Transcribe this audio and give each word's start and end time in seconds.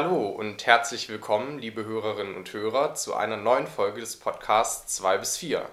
Hallo 0.00 0.28
und 0.28 0.64
herzlich 0.64 1.08
willkommen, 1.08 1.58
liebe 1.58 1.84
Hörerinnen 1.84 2.36
und 2.36 2.52
Hörer, 2.52 2.94
zu 2.94 3.16
einer 3.16 3.36
neuen 3.36 3.66
Folge 3.66 3.98
des 3.98 4.16
Podcasts 4.16 4.94
2 4.94 5.18
bis 5.18 5.36
4. 5.38 5.68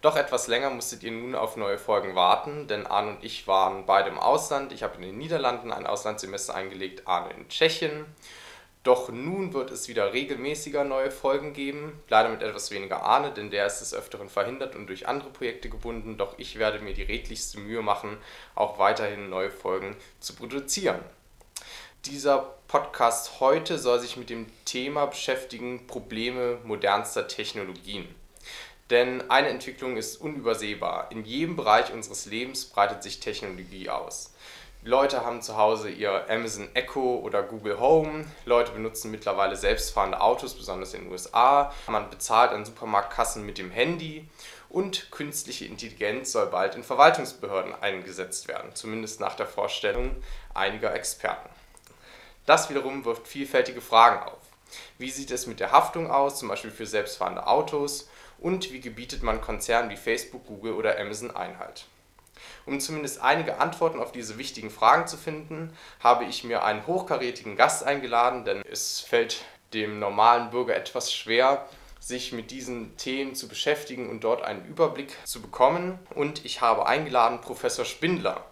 Doch 0.00 0.16
etwas 0.16 0.48
länger 0.48 0.70
musstet 0.70 1.04
ihr 1.04 1.12
nun 1.12 1.36
auf 1.36 1.56
neue 1.56 1.78
Folgen 1.78 2.16
warten, 2.16 2.66
denn 2.66 2.88
Arne 2.88 3.10
und 3.10 3.22
ich 3.24 3.46
waren 3.46 3.86
beide 3.86 4.08
im 4.08 4.18
Ausland. 4.18 4.72
Ich 4.72 4.82
habe 4.82 4.96
in 4.96 5.02
den 5.02 5.18
Niederlanden 5.18 5.70
ein 5.70 5.86
Auslandssemester 5.86 6.56
eingelegt, 6.56 7.06
Arne 7.06 7.32
in 7.34 7.48
Tschechien. 7.48 8.04
Doch 8.82 9.10
nun 9.10 9.52
wird 9.52 9.70
es 9.70 9.86
wieder 9.86 10.12
regelmäßiger 10.12 10.82
neue 10.82 11.12
Folgen 11.12 11.52
geben. 11.52 12.02
Leider 12.08 12.30
mit 12.30 12.42
etwas 12.42 12.72
weniger 12.72 13.04
Arne, 13.04 13.30
denn 13.30 13.52
der 13.52 13.66
ist 13.66 13.78
des 13.78 13.94
Öfteren 13.94 14.28
verhindert 14.28 14.74
und 14.74 14.88
durch 14.88 15.06
andere 15.06 15.30
Projekte 15.30 15.68
gebunden. 15.68 16.16
Doch 16.16 16.34
ich 16.36 16.58
werde 16.58 16.80
mir 16.80 16.94
die 16.94 17.04
redlichste 17.04 17.60
Mühe 17.60 17.82
machen, 17.82 18.18
auch 18.56 18.80
weiterhin 18.80 19.30
neue 19.30 19.52
Folgen 19.52 19.94
zu 20.18 20.34
produzieren. 20.34 20.98
Dieser 22.04 22.54
Podcast 22.68 23.40
heute 23.40 23.76
soll 23.76 23.98
sich 23.98 24.16
mit 24.16 24.30
dem 24.30 24.46
Thema 24.64 25.06
beschäftigen, 25.06 25.86
Probleme 25.88 26.58
modernster 26.62 27.26
Technologien. 27.26 28.06
Denn 28.88 29.28
eine 29.30 29.48
Entwicklung 29.48 29.96
ist 29.96 30.16
unübersehbar. 30.18 31.10
In 31.10 31.24
jedem 31.24 31.56
Bereich 31.56 31.92
unseres 31.92 32.26
Lebens 32.26 32.66
breitet 32.66 33.02
sich 33.02 33.18
Technologie 33.18 33.90
aus. 33.90 34.32
Leute 34.84 35.24
haben 35.24 35.42
zu 35.42 35.56
Hause 35.56 35.90
ihr 35.90 36.30
Amazon 36.30 36.68
Echo 36.74 37.16
oder 37.16 37.42
Google 37.42 37.80
Home. 37.80 38.26
Leute 38.46 38.72
benutzen 38.72 39.10
mittlerweile 39.10 39.56
selbstfahrende 39.56 40.20
Autos, 40.20 40.54
besonders 40.54 40.94
in 40.94 41.02
den 41.02 41.12
USA. 41.12 41.74
Man 41.88 42.08
bezahlt 42.10 42.52
an 42.52 42.64
Supermarktkassen 42.64 43.44
mit 43.44 43.58
dem 43.58 43.72
Handy. 43.72 44.28
Und 44.68 45.10
künstliche 45.10 45.64
Intelligenz 45.64 46.30
soll 46.30 46.46
bald 46.46 46.76
in 46.76 46.84
Verwaltungsbehörden 46.84 47.74
eingesetzt 47.74 48.46
werden, 48.46 48.70
zumindest 48.74 49.18
nach 49.18 49.34
der 49.34 49.46
Vorstellung 49.46 50.14
einiger 50.54 50.94
Experten. 50.94 51.48
Das 52.48 52.70
wiederum 52.70 53.04
wirft 53.04 53.28
vielfältige 53.28 53.82
Fragen 53.82 54.22
auf. 54.26 54.38
Wie 54.96 55.10
sieht 55.10 55.30
es 55.30 55.46
mit 55.46 55.60
der 55.60 55.70
Haftung 55.70 56.10
aus, 56.10 56.38
zum 56.38 56.48
Beispiel 56.48 56.70
für 56.70 56.86
selbstfahrende 56.86 57.46
Autos? 57.46 58.08
Und 58.38 58.72
wie 58.72 58.80
gebietet 58.80 59.22
man 59.22 59.42
Konzernen 59.42 59.90
wie 59.90 59.98
Facebook, 59.98 60.46
Google 60.46 60.72
oder 60.72 60.98
Amazon 60.98 61.30
Einhalt? 61.30 61.84
Um 62.64 62.80
zumindest 62.80 63.20
einige 63.20 63.60
Antworten 63.60 64.00
auf 64.00 64.12
diese 64.12 64.38
wichtigen 64.38 64.70
Fragen 64.70 65.06
zu 65.06 65.18
finden, 65.18 65.76
habe 66.00 66.24
ich 66.24 66.42
mir 66.42 66.64
einen 66.64 66.86
hochkarätigen 66.86 67.54
Gast 67.54 67.84
eingeladen, 67.84 68.46
denn 68.46 68.62
es 68.62 69.00
fällt 69.00 69.44
dem 69.74 69.98
normalen 69.98 70.48
Bürger 70.48 70.74
etwas 70.74 71.12
schwer, 71.12 71.66
sich 72.00 72.32
mit 72.32 72.50
diesen 72.50 72.96
Themen 72.96 73.34
zu 73.34 73.48
beschäftigen 73.48 74.08
und 74.08 74.24
dort 74.24 74.40
einen 74.40 74.64
Überblick 74.64 75.14
zu 75.26 75.42
bekommen. 75.42 75.98
Und 76.14 76.46
ich 76.46 76.62
habe 76.62 76.86
eingeladen 76.86 77.42
Professor 77.42 77.84
Spindler. 77.84 78.42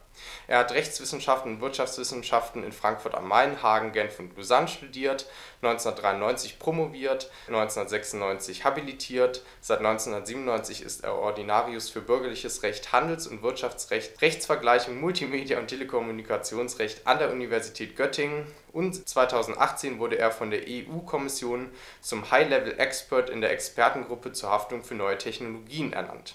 Er 0.47 0.59
hat 0.59 0.73
Rechtswissenschaften 0.73 1.55
und 1.55 1.61
Wirtschaftswissenschaften 1.61 2.63
in 2.63 2.73
Frankfurt 2.73 3.15
am 3.15 3.29
Main, 3.29 3.63
Hagen, 3.63 3.93
Genf 3.93 4.19
und 4.19 4.37
Lausanne 4.37 4.69
studiert, 4.69 5.27
1993 5.63 6.59
promoviert, 6.59 7.31
1996 7.49 8.65
habilitiert, 8.65 9.43
seit 9.61 9.79
1997 9.79 10.83
ist 10.83 11.05
er 11.05 11.15
Ordinarius 11.17 11.91
für 11.91 12.01
Bürgerliches 12.01 12.63
Recht, 12.63 12.93
Handels- 12.93 13.27
und 13.27 13.43
Wirtschaftsrecht, 13.43 14.21
Rechtsvergleichung, 14.23 15.01
Multimedia 15.01 15.59
und 15.59 15.69
Telekommunikationsrecht 15.69 17.07
an 17.07 17.19
der 17.19 17.33
Universität 17.33 17.97
Göttingen 17.97 18.47
und 18.73 19.09
2018 19.09 19.99
wurde 19.99 20.19
er 20.19 20.31
von 20.31 20.51
der 20.51 20.65
EU-Kommission 20.69 21.71
zum 22.03 22.31
High-Level-Expert 22.31 23.31
in 23.31 23.41
der 23.41 23.51
Expertengruppe 23.51 24.33
zur 24.33 24.51
Haftung 24.51 24.85
für 24.85 24.95
neue 24.95 25.17
Technologien 25.17 25.95
ernannt. 25.95 26.35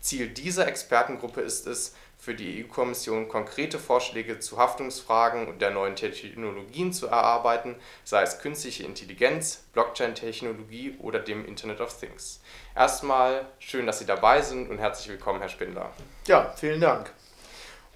Ziel 0.00 0.28
dieser 0.28 0.66
Expertengruppe 0.68 1.40
ist 1.40 1.66
es, 1.66 1.94
für 2.20 2.34
die 2.34 2.62
EU-Kommission 2.64 3.28
konkrete 3.28 3.78
Vorschläge 3.78 4.38
zu 4.38 4.58
Haftungsfragen 4.58 5.48
und 5.48 5.62
der 5.62 5.70
neuen 5.70 5.96
Technologien 5.96 6.92
zu 6.92 7.06
erarbeiten, 7.06 7.76
sei 8.04 8.22
es 8.22 8.40
künstliche 8.40 8.84
Intelligenz, 8.84 9.64
Blockchain-Technologie 9.72 10.96
oder 10.98 11.18
dem 11.18 11.46
Internet 11.46 11.80
of 11.80 11.98
Things. 11.98 12.40
Erstmal 12.76 13.46
schön, 13.58 13.86
dass 13.86 14.00
Sie 14.00 14.06
dabei 14.06 14.42
sind 14.42 14.68
und 14.68 14.78
herzlich 14.78 15.08
willkommen, 15.08 15.40
Herr 15.40 15.48
Spindler. 15.48 15.90
Ja, 16.26 16.52
vielen 16.56 16.82
Dank. 16.82 17.10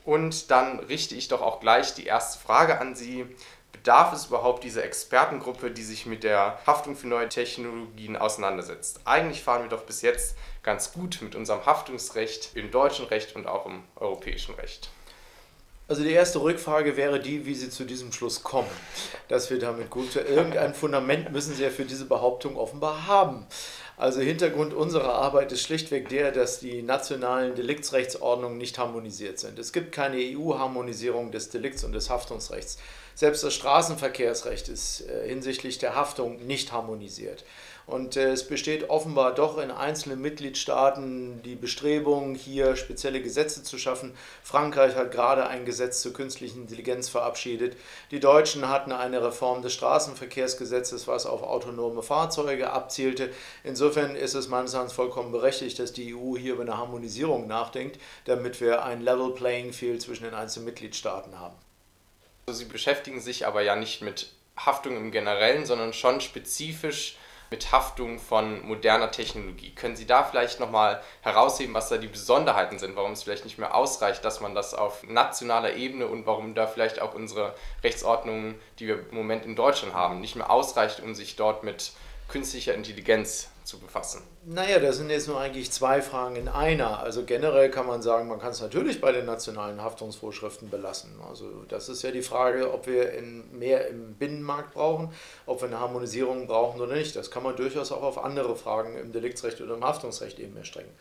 Und 0.05 0.51
dann 0.51 0.81
richte 0.81 1.15
ich 1.15 1.29
doch 1.29 1.41
auch 1.41 1.61
gleich 1.61 1.95
die 1.95 2.05
erste 2.05 2.39
Frage 2.39 2.79
an 2.79 2.95
Sie. 2.95 3.27
Bedarf 3.75 4.13
es 4.13 4.27
überhaupt 4.27 4.63
dieser 4.63 4.85
Expertengruppe, 4.85 5.73
die 5.73 5.83
sich 5.83 6.07
mit 6.07 6.23
der 6.23 6.61
Haftung 6.65 6.95
für 6.95 7.09
neue 7.09 7.29
Technologien 7.29 8.17
auseinandersetzt? 8.17 9.01
Eigentlich 9.05 9.43
fahren 9.43 9.63
wir 9.63 9.69
doch 9.69 9.83
bis 9.83 10.01
jetzt 10.01 10.37
ganz 10.63 10.93
gut 10.93 11.19
mit 11.23 11.35
unserem 11.35 11.67
Haftungsrecht 11.67 12.53
im 12.55 12.71
deutschen 12.71 13.07
Recht 13.07 13.35
und 13.35 13.49
auch 13.49 13.67
im 13.67 13.83
europäischen 13.97 14.55
Recht. 14.55 14.91
Also 15.89 16.05
die 16.05 16.13
erste 16.13 16.41
Rückfrage 16.41 16.97
wäre 16.97 17.19
die, 17.19 17.47
wie 17.47 17.55
Sie 17.55 17.69
zu 17.69 17.85
diesem 17.85 18.13
Schluss 18.13 18.45
kommen, 18.45 18.71
dass 19.27 19.51
wir 19.51 19.59
damit 19.59 19.91
gut, 19.91 20.15
irgendein 20.15 20.73
Fundament 20.73 21.33
müssen 21.33 21.53
Sie 21.55 21.65
ja 21.65 21.69
für 21.69 21.85
diese 21.85 22.07
Behauptung 22.07 22.57
offenbar 22.57 23.09
haben. 23.09 23.45
Also 23.97 24.21
Hintergrund 24.21 24.73
unserer 24.73 25.15
Arbeit 25.15 25.51
ist 25.51 25.63
schlichtweg 25.63 26.09
der, 26.09 26.31
dass 26.31 26.61
die 26.61 26.83
nationalen 26.83 27.55
Deliktsrechtsordnungen 27.57 28.57
nicht 28.57 28.79
harmonisiert 28.79 29.41
sind. 29.41 29.59
Es 29.59 29.73
gibt 29.73 29.93
keine 29.93 30.17
EU-Harmonisierung 30.17 31.33
des 31.33 31.51
Delikts- 31.51 31.85
und 31.85 31.93
des 31.93 32.09
Haftungsrechts. 32.09 32.79
Selbst 33.15 33.45
das 33.45 33.55
Straßenverkehrsrecht 33.55 34.69
ist 34.69 35.03
äh, 35.03 35.29
hinsichtlich 35.29 35.79
der 35.79 35.95
Haftung 35.95 36.45
nicht 36.47 36.73
harmonisiert. 36.73 37.45
Und 37.87 38.17
äh, 38.17 38.33
es 38.33 38.47
besteht 38.47 38.89
offenbar 38.89 39.35
doch 39.35 39.59
in 39.59 39.71
einzelnen 39.71 40.21
Mitgliedstaaten 40.21 41.43
die 41.43 41.55
Bestrebung, 41.55 42.35
hier 42.35 42.77
spezielle 42.77 43.23
Gesetze 43.23 43.63
zu 43.63 43.79
schaffen. 43.79 44.15
Frankreich 44.43 44.97
hat 44.97 45.13
gerade 45.13 45.47
ein 45.47 45.65
Gesetz 45.65 46.01
zur 46.01 46.13
künstlichen 46.13 46.63
Intelligenz 46.63 47.09
verabschiedet. 47.09 47.77
Die 48.11 48.21
Deutschen 48.21 48.69
hatten 48.69 48.91
eine 48.91 49.23
Reform 49.23 49.63
des 49.63 49.75
Straßenverkehrsgesetzes, 49.75 51.07
was 51.07 51.27
auf 51.27 51.43
autonome 51.43 52.03
Fahrzeuge 52.03 52.71
abzielte. 52.73 53.31
Insofern 53.63 54.17
ist 54.17 54.35
es 54.35 54.49
meines 54.49 54.73
Erachtens 54.73 54.95
vollkommen 54.95 55.31
berechtigt, 55.31 55.79
dass 55.79 55.93
die 55.93 56.15
EU 56.15 56.37
hier 56.37 56.55
über 56.55 56.63
eine 56.63 56.79
Harmonisierung 56.79 57.47
nachdenkt, 57.47 58.01
damit 58.25 58.61
wir 58.61 58.85
ein 58.85 59.03
Level 59.03 59.31
Playing 59.35 59.73
Field 59.73 60.01
zwischen 60.01 60.25
den 60.25 60.35
einzelnen 60.35 60.67
Mitgliedstaaten 60.67 61.39
haben. 61.39 61.55
Sie 62.47 62.65
beschäftigen 62.67 63.21
sich 63.21 63.47
aber 63.47 63.63
ja 63.63 63.77
nicht 63.77 64.03
mit 64.03 64.31
Haftung 64.57 64.97
im 64.97 65.11
Generellen, 65.11 65.67
sondern 65.67 65.93
schon 65.93 66.21
spezifisch 66.21 67.17
mit 67.51 67.73
Haftung 67.73 68.19
von 68.19 68.67
moderner 68.67 69.11
Technologie. 69.11 69.75
Können 69.75 69.97
Sie 69.97 70.07
da 70.07 70.25
vielleicht 70.25 70.61
nochmal 70.61 71.03
herausheben, 71.21 71.75
was 71.75 71.89
da 71.89 71.99
die 71.99 72.09
Besonderheiten 72.09 72.79
sind, 72.79 72.97
warum 72.97 73.13
es 73.13 73.23
vielleicht 73.23 73.45
nicht 73.45 73.59
mehr 73.59 73.75
ausreicht, 73.75 74.25
dass 74.25 74.41
man 74.41 74.55
das 74.55 74.75
auf 74.75 75.05
nationaler 75.05 75.75
Ebene 75.75 76.07
und 76.07 76.27
warum 76.27 76.55
da 76.55 76.67
vielleicht 76.67 77.01
auch 77.01 77.15
unsere 77.15 77.55
Rechtsordnungen, 77.83 78.57
die 78.79 78.89
wir 78.89 79.09
im 79.09 79.15
Moment 79.15 79.45
in 79.45 79.57
Deutschland 79.57 79.95
haben, 79.95 80.21
nicht 80.21 80.37
mehr 80.37 80.51
ausreicht, 80.51 81.01
um 81.01 81.15
sich 81.15 81.37
dort 81.37 81.65
mit 81.65 81.93
künstlicher 82.29 82.75
Intelligenz 82.75 83.49
zu 83.65 83.79
befassen? 83.79 84.23
Naja, 84.45 84.79
das 84.79 84.99
sind 84.99 85.09
jetzt 85.09 85.27
nur 85.27 85.41
eigentlich 85.41 85.71
zwei 85.73 86.03
Fragen 86.03 86.37
in 86.37 86.49
einer. 86.49 87.01
Also 87.01 87.25
generell 87.25 87.71
kann 87.71 87.87
man 87.87 88.03
sagen, 88.03 88.29
man 88.29 88.39
kann 88.39 88.51
es 88.51 88.61
natürlich 88.61 89.01
bei 89.01 89.11
den 89.11 89.25
nationalen 89.25 89.83
Haftungsvorschriften 89.83 90.69
belassen. 90.69 91.19
Also 91.27 91.65
das 91.69 91.89
ist 91.89 92.03
ja 92.03 92.11
die 92.11 92.23
Frage, 92.23 92.73
ob 92.73 92.87
wir 92.87 93.13
in 93.13 93.59
mehr 93.59 93.89
im 93.89 94.15
Binnenmarkt 94.15 94.75
brauchen, 94.75 95.13
ob 95.47 95.63
wir 95.63 95.69
eine 95.69 95.81
Harmonisierung 95.81 96.47
brauchen 96.47 96.81
oder 96.81 96.95
nicht. 96.95 97.17
Das 97.17 97.31
kann 97.31 97.43
man 97.43 97.57
durchaus 97.57 97.91
auch 97.91 98.03
auf 98.03 98.23
andere 98.23 98.55
Fragen 98.55 98.99
im 98.99 99.13
Deliktsrecht 99.13 99.61
oder 99.63 99.75
im 99.75 99.85
Haftungsrecht 99.85 100.39
eben 100.39 100.57
erstrecken. 100.57 100.93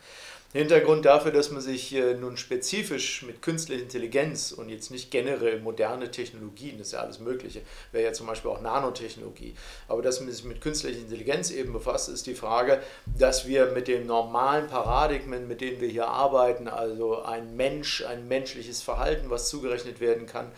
Hintergrund 0.54 1.04
dafür, 1.04 1.32
dass 1.32 1.50
man 1.50 1.60
sich 1.60 1.92
nun 2.20 2.36
spezifisch 2.36 3.22
mit 3.22 3.42
künstlicher 3.42 3.82
Intelligenz 3.82 4.52
und 4.52 4.68
jetzt 4.68 4.92
nicht 4.92 5.10
generell 5.10 5.58
moderne 5.58 6.12
Technologien, 6.12 6.78
das 6.78 6.86
ist 6.86 6.92
ja 6.92 7.00
alles 7.00 7.18
Mögliche, 7.18 7.62
wäre 7.90 8.04
ja 8.04 8.12
zum 8.12 8.28
Beispiel 8.28 8.52
auch 8.52 8.60
Nanotechnologie, 8.60 9.56
aber 9.88 10.00
dass 10.00 10.20
man 10.20 10.30
sich 10.30 10.44
mit 10.44 10.60
künstlicher 10.60 11.00
Intelligenz 11.00 11.50
eben 11.50 11.72
befasst, 11.72 12.08
ist 12.08 12.28
die 12.28 12.36
Frage, 12.36 12.80
dass 13.18 13.48
wir 13.48 13.72
mit 13.72 13.88
den 13.88 14.06
normalen 14.06 14.68
Paradigmen, 14.68 15.48
mit 15.48 15.60
denen 15.60 15.80
wir 15.80 15.88
hier 15.88 16.06
arbeiten, 16.06 16.68
also 16.68 17.22
ein 17.22 17.56
Mensch, 17.56 18.04
ein 18.04 18.28
menschliches 18.28 18.80
Verhalten, 18.80 19.30
was 19.30 19.48
zugerechnet 19.48 19.98
werden 19.98 20.26
kann, 20.26 20.52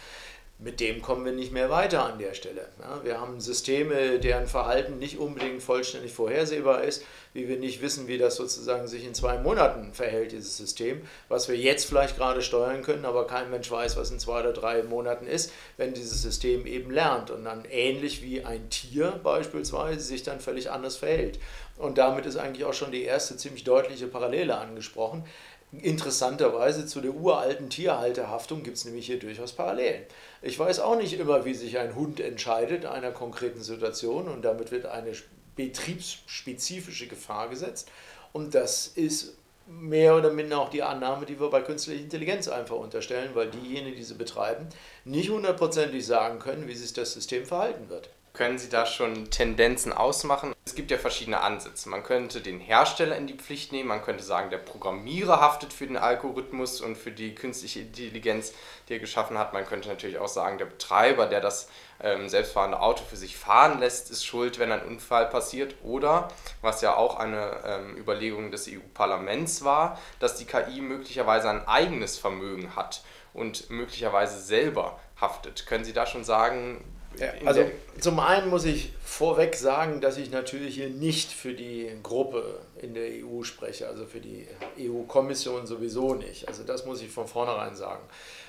mit 0.58 0.80
dem 0.80 1.02
kommen 1.02 1.24
wir 1.26 1.32
nicht 1.32 1.52
mehr 1.52 1.68
weiter 1.68 2.04
an 2.04 2.18
der 2.18 2.32
Stelle. 2.32 2.66
Ja, 2.80 3.04
wir 3.04 3.20
haben 3.20 3.40
Systeme, 3.40 4.18
deren 4.18 4.46
Verhalten 4.46 4.98
nicht 4.98 5.18
unbedingt 5.18 5.62
vollständig 5.62 6.12
vorhersehbar 6.12 6.82
ist, 6.82 7.04
wie 7.34 7.46
wir 7.46 7.58
nicht 7.58 7.82
wissen, 7.82 8.08
wie 8.08 8.16
das 8.16 8.36
sozusagen 8.36 8.88
sich 8.88 9.04
in 9.04 9.14
zwei 9.14 9.36
Monaten 9.36 9.92
verhält, 9.92 10.32
dieses 10.32 10.56
System, 10.56 11.02
was 11.28 11.48
wir 11.48 11.56
jetzt 11.56 11.84
vielleicht 11.84 12.16
gerade 12.16 12.40
steuern 12.40 12.80
können, 12.80 13.04
aber 13.04 13.26
kein 13.26 13.50
Mensch 13.50 13.70
weiß, 13.70 13.98
was 13.98 14.10
in 14.10 14.18
zwei 14.18 14.40
oder 14.40 14.54
drei 14.54 14.82
Monaten 14.82 15.26
ist, 15.26 15.52
wenn 15.76 15.92
dieses 15.92 16.22
System 16.22 16.66
eben 16.66 16.90
lernt 16.90 17.30
und 17.30 17.44
dann 17.44 17.66
ähnlich 17.70 18.22
wie 18.22 18.42
ein 18.42 18.70
Tier 18.70 19.20
beispielsweise 19.22 20.00
sich 20.00 20.22
dann 20.22 20.40
völlig 20.40 20.70
anders 20.70 20.96
verhält. 20.96 21.38
Und 21.76 21.98
damit 21.98 22.24
ist 22.24 22.36
eigentlich 22.36 22.64
auch 22.64 22.72
schon 22.72 22.90
die 22.90 23.02
erste 23.02 23.36
ziemlich 23.36 23.64
deutliche 23.64 24.06
Parallele 24.06 24.56
angesprochen. 24.56 25.24
Interessanterweise 25.72 26.86
zu 26.86 27.00
der 27.00 27.12
uralten 27.12 27.68
Tierhalterhaftung 27.68 28.62
gibt 28.62 28.76
es 28.76 28.84
nämlich 28.84 29.06
hier 29.06 29.18
durchaus 29.18 29.52
Parallelen. 29.52 30.04
Ich 30.40 30.58
weiß 30.58 30.80
auch 30.80 30.96
nicht 30.96 31.18
immer, 31.18 31.44
wie 31.44 31.54
sich 31.54 31.78
ein 31.78 31.94
Hund 31.94 32.20
entscheidet 32.20 32.84
in 32.84 32.90
einer 32.90 33.10
konkreten 33.10 33.62
Situation 33.62 34.28
und 34.28 34.42
damit 34.44 34.70
wird 34.70 34.86
eine 34.86 35.12
betriebsspezifische 35.56 37.08
Gefahr 37.08 37.48
gesetzt. 37.48 37.90
Und 38.32 38.54
das 38.54 38.86
ist 38.86 39.34
mehr 39.66 40.16
oder 40.16 40.32
minder 40.32 40.60
auch 40.60 40.70
die 40.70 40.82
Annahme, 40.82 41.26
die 41.26 41.40
wir 41.40 41.50
bei 41.50 41.62
künstlicher 41.62 42.00
Intelligenz 42.00 42.46
einfach 42.48 42.76
unterstellen, 42.76 43.30
weil 43.34 43.50
diejenigen, 43.50 43.96
die 43.96 44.04
sie 44.04 44.14
betreiben, 44.14 44.68
nicht 45.04 45.30
hundertprozentig 45.30 46.06
sagen 46.06 46.38
können, 46.38 46.68
wie 46.68 46.74
sich 46.74 46.92
das 46.92 47.12
System 47.12 47.44
verhalten 47.44 47.88
wird. 47.88 48.08
Können 48.36 48.58
Sie 48.58 48.68
da 48.68 48.84
schon 48.84 49.30
Tendenzen 49.30 49.94
ausmachen? 49.94 50.54
Es 50.66 50.74
gibt 50.74 50.90
ja 50.90 50.98
verschiedene 50.98 51.40
Ansätze. 51.40 51.88
Man 51.88 52.02
könnte 52.02 52.42
den 52.42 52.60
Hersteller 52.60 53.16
in 53.16 53.26
die 53.26 53.32
Pflicht 53.32 53.72
nehmen, 53.72 53.88
man 53.88 54.02
könnte 54.02 54.22
sagen, 54.22 54.50
der 54.50 54.58
Programmierer 54.58 55.40
haftet 55.40 55.72
für 55.72 55.86
den 55.86 55.96
Algorithmus 55.96 56.82
und 56.82 56.98
für 56.98 57.12
die 57.12 57.34
künstliche 57.34 57.80
Intelligenz, 57.80 58.52
die 58.86 58.92
er 58.92 58.98
geschaffen 58.98 59.38
hat. 59.38 59.54
Man 59.54 59.64
könnte 59.64 59.88
natürlich 59.88 60.18
auch 60.18 60.28
sagen, 60.28 60.58
der 60.58 60.66
Betreiber, 60.66 61.24
der 61.24 61.40
das 61.40 61.70
ähm, 61.98 62.28
selbstfahrende 62.28 62.78
Auto 62.78 63.04
für 63.08 63.16
sich 63.16 63.38
fahren 63.38 63.80
lässt, 63.80 64.10
ist 64.10 64.26
schuld, 64.26 64.58
wenn 64.58 64.70
ein 64.70 64.84
Unfall 64.84 65.30
passiert. 65.30 65.74
Oder, 65.82 66.28
was 66.60 66.82
ja 66.82 66.94
auch 66.94 67.18
eine 67.18 67.62
ähm, 67.64 67.96
Überlegung 67.96 68.50
des 68.50 68.68
EU-Parlaments 68.68 69.64
war, 69.64 69.98
dass 70.20 70.36
die 70.36 70.44
KI 70.44 70.82
möglicherweise 70.82 71.48
ein 71.48 71.66
eigenes 71.66 72.18
Vermögen 72.18 72.76
hat 72.76 73.02
und 73.32 73.70
möglicherweise 73.70 74.38
selber 74.38 75.00
haftet. 75.18 75.64
Können 75.64 75.84
Sie 75.84 75.94
da 75.94 76.04
schon 76.04 76.24
sagen, 76.24 76.84
ja, 77.18 77.32
also 77.44 77.64
zum 78.00 78.20
einen 78.20 78.50
muss 78.50 78.64
ich 78.64 78.92
vorweg 79.04 79.54
sagen, 79.54 80.00
dass 80.00 80.18
ich 80.18 80.30
natürlich 80.30 80.74
hier 80.74 80.90
nicht 80.90 81.32
für 81.32 81.54
die 81.54 81.90
Gruppe 82.02 82.60
in 82.80 82.94
der 82.94 83.08
EU 83.24 83.42
spreche, 83.42 83.88
also 83.88 84.04
für 84.04 84.20
die 84.20 84.46
EU-Kommission 84.78 85.66
sowieso 85.66 86.14
nicht. 86.14 86.48
Also 86.48 86.62
das 86.62 86.84
muss 86.84 87.00
ich 87.02 87.10
von 87.10 87.26
vornherein 87.26 87.74
sagen. 87.74 88.02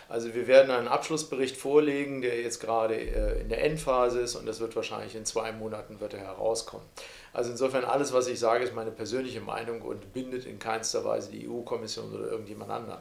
Also 0.09 0.33
wir 0.33 0.47
werden 0.47 0.71
einen 0.71 0.87
Abschlussbericht 0.87 1.57
vorlegen, 1.57 2.21
der 2.21 2.41
jetzt 2.41 2.59
gerade 2.59 2.95
äh, 2.95 3.41
in 3.41 3.49
der 3.49 3.63
Endphase 3.63 4.21
ist 4.21 4.35
und 4.35 4.45
das 4.45 4.59
wird 4.59 4.75
wahrscheinlich 4.75 5.15
in 5.15 5.25
zwei 5.25 5.51
Monaten 5.51 5.99
wird 5.99 6.13
er 6.13 6.21
herauskommen. 6.21 6.85
Also 7.33 7.51
insofern 7.51 7.83
alles, 7.83 8.13
was 8.13 8.27
ich 8.27 8.39
sage, 8.39 8.63
ist 8.63 8.73
meine 8.73 8.91
persönliche 8.91 9.41
Meinung 9.41 9.81
und 9.81 10.13
bindet 10.13 10.45
in 10.45 10.59
keinster 10.59 11.03
Weise 11.03 11.31
die 11.31 11.47
EU-Kommission 11.47 12.13
oder 12.13 12.31
irgendjemand 12.31 12.71
anderen. 12.71 12.99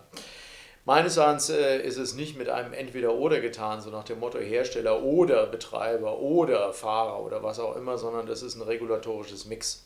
Meines 0.87 1.17
Erachtens 1.17 1.51
äh, 1.51 1.83
ist 1.83 1.97
es 1.97 2.15
nicht 2.15 2.39
mit 2.39 2.49
einem 2.49 2.73
Entweder-Oder 2.73 3.41
getan, 3.41 3.81
so 3.81 3.91
nach 3.91 4.05
dem 4.05 4.21
Motto 4.21 4.39
Hersteller 4.39 5.03
oder 5.03 5.47
Betreiber 5.47 6.21
oder 6.21 6.73
Fahrer 6.73 7.25
oder 7.25 7.43
was 7.43 7.59
auch 7.59 7.75
immer, 7.75 7.99
sondern 7.99 8.27
das 8.27 8.41
ist 8.41 8.55
ein 8.55 8.63
regulatorisches 8.63 9.47
Mix. 9.47 9.85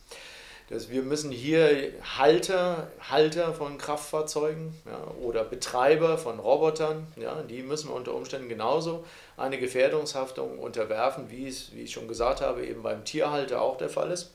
Das, 0.68 0.90
wir 0.90 1.02
müssen 1.02 1.30
hier 1.30 1.94
Halter, 2.18 2.88
Halter 3.00 3.54
von 3.54 3.78
Kraftfahrzeugen 3.78 4.74
ja, 4.84 5.26
oder 5.26 5.42
Betreiber 5.42 6.18
von 6.18 6.38
Robotern, 6.38 7.06
ja, 7.16 7.42
die 7.44 7.62
müssen 7.62 7.88
wir 7.88 7.94
unter 7.94 8.12
Umständen 8.12 8.50
genauso 8.50 9.02
eine 9.38 9.58
Gefährdungshaftung 9.58 10.58
unterwerfen, 10.58 11.30
wie 11.30 11.48
es, 11.48 11.74
wie 11.74 11.84
ich 11.84 11.92
schon 11.92 12.08
gesagt 12.08 12.42
habe, 12.42 12.66
eben 12.66 12.82
beim 12.82 13.06
Tierhalter 13.06 13.62
auch 13.62 13.78
der 13.78 13.88
Fall 13.88 14.10
ist. 14.10 14.32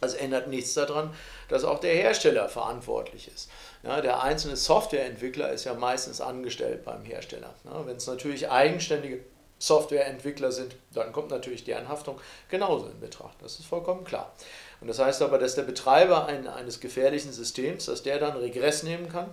Das 0.00 0.14
ändert 0.14 0.48
nichts 0.48 0.74
daran, 0.74 1.14
dass 1.48 1.64
auch 1.64 1.78
der 1.78 1.94
Hersteller 1.94 2.48
verantwortlich 2.48 3.28
ist. 3.32 3.48
Ja, 3.84 4.00
der 4.00 4.22
einzelne 4.22 4.56
Softwareentwickler 4.56 5.52
ist 5.52 5.64
ja 5.64 5.74
meistens 5.74 6.20
angestellt 6.20 6.84
beim 6.84 7.04
Hersteller. 7.04 7.54
Ja, 7.64 7.86
Wenn 7.86 7.96
es 7.96 8.06
natürlich 8.06 8.50
eigenständige 8.50 9.20
Softwareentwickler 9.58 10.52
sind, 10.52 10.76
dann 10.94 11.12
kommt 11.12 11.30
natürlich 11.30 11.64
deren 11.64 11.88
Haftung 11.88 12.18
genauso 12.48 12.86
in 12.86 12.98
Betracht. 13.00 13.36
Das 13.42 13.58
ist 13.58 13.66
vollkommen 13.66 14.04
klar. 14.04 14.32
Und 14.80 14.88
das 14.88 14.98
heißt 14.98 15.22
aber, 15.22 15.38
dass 15.38 15.54
der 15.54 15.62
Betreiber 15.62 16.26
ein, 16.26 16.46
eines 16.46 16.80
gefährlichen 16.80 17.32
Systems, 17.32 17.86
dass 17.86 18.02
der 18.02 18.18
dann 18.18 18.36
Regress 18.36 18.82
nehmen 18.82 19.10
kann 19.10 19.32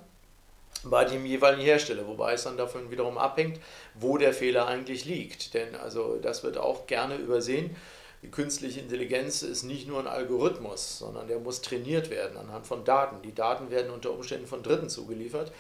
bei 0.83 1.05
dem 1.05 1.25
jeweiligen 1.25 1.63
Hersteller, 1.63 2.07
wobei 2.07 2.33
es 2.33 2.43
dann 2.43 2.57
davon 2.57 2.91
wiederum 2.91 3.17
abhängt, 3.17 3.59
wo 3.95 4.17
der 4.17 4.33
Fehler 4.33 4.67
eigentlich 4.67 5.05
liegt. 5.05 5.53
Denn 5.53 5.75
also 5.75 6.17
das 6.17 6.43
wird 6.43 6.57
auch 6.57 6.87
gerne 6.87 7.15
übersehen 7.15 7.75
die 8.21 8.29
künstliche 8.29 8.79
Intelligenz 8.79 9.41
ist 9.41 9.63
nicht 9.63 9.87
nur 9.87 9.99
ein 9.99 10.07
Algorithmus, 10.07 10.99
sondern 10.99 11.27
der 11.27 11.39
muss 11.39 11.61
trainiert 11.61 12.09
werden 12.09 12.37
anhand 12.37 12.67
von 12.67 12.85
Daten. 12.85 13.21
Die 13.23 13.33
Daten 13.33 13.71
werden 13.71 13.91
unter 13.91 14.11
Umständen 14.11 14.45
von 14.45 14.61
Dritten 14.61 14.89
zugeliefert 14.89 15.51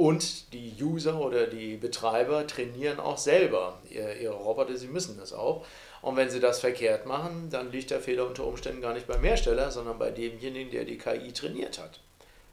und 0.00 0.54
die 0.54 0.72
User 0.80 1.20
oder 1.20 1.46
die 1.46 1.76
Betreiber 1.76 2.46
trainieren 2.46 3.00
auch 3.00 3.18
selber 3.18 3.78
ihre 3.90 4.32
Roboter, 4.32 4.76
sie 4.78 4.88
müssen 4.88 5.18
das 5.18 5.34
auch. 5.34 5.66
Und 6.00 6.16
wenn 6.16 6.30
sie 6.30 6.40
das 6.40 6.60
verkehrt 6.60 7.04
machen, 7.04 7.48
dann 7.50 7.70
liegt 7.70 7.90
der 7.90 8.00
Fehler 8.00 8.26
unter 8.26 8.46
Umständen 8.46 8.80
gar 8.80 8.94
nicht 8.94 9.06
beim 9.06 9.22
Hersteller, 9.22 9.70
sondern 9.70 9.98
bei 9.98 10.10
demjenigen, 10.10 10.70
der 10.70 10.84
die 10.84 10.96
KI 10.96 11.32
trainiert 11.32 11.78
hat. 11.78 12.00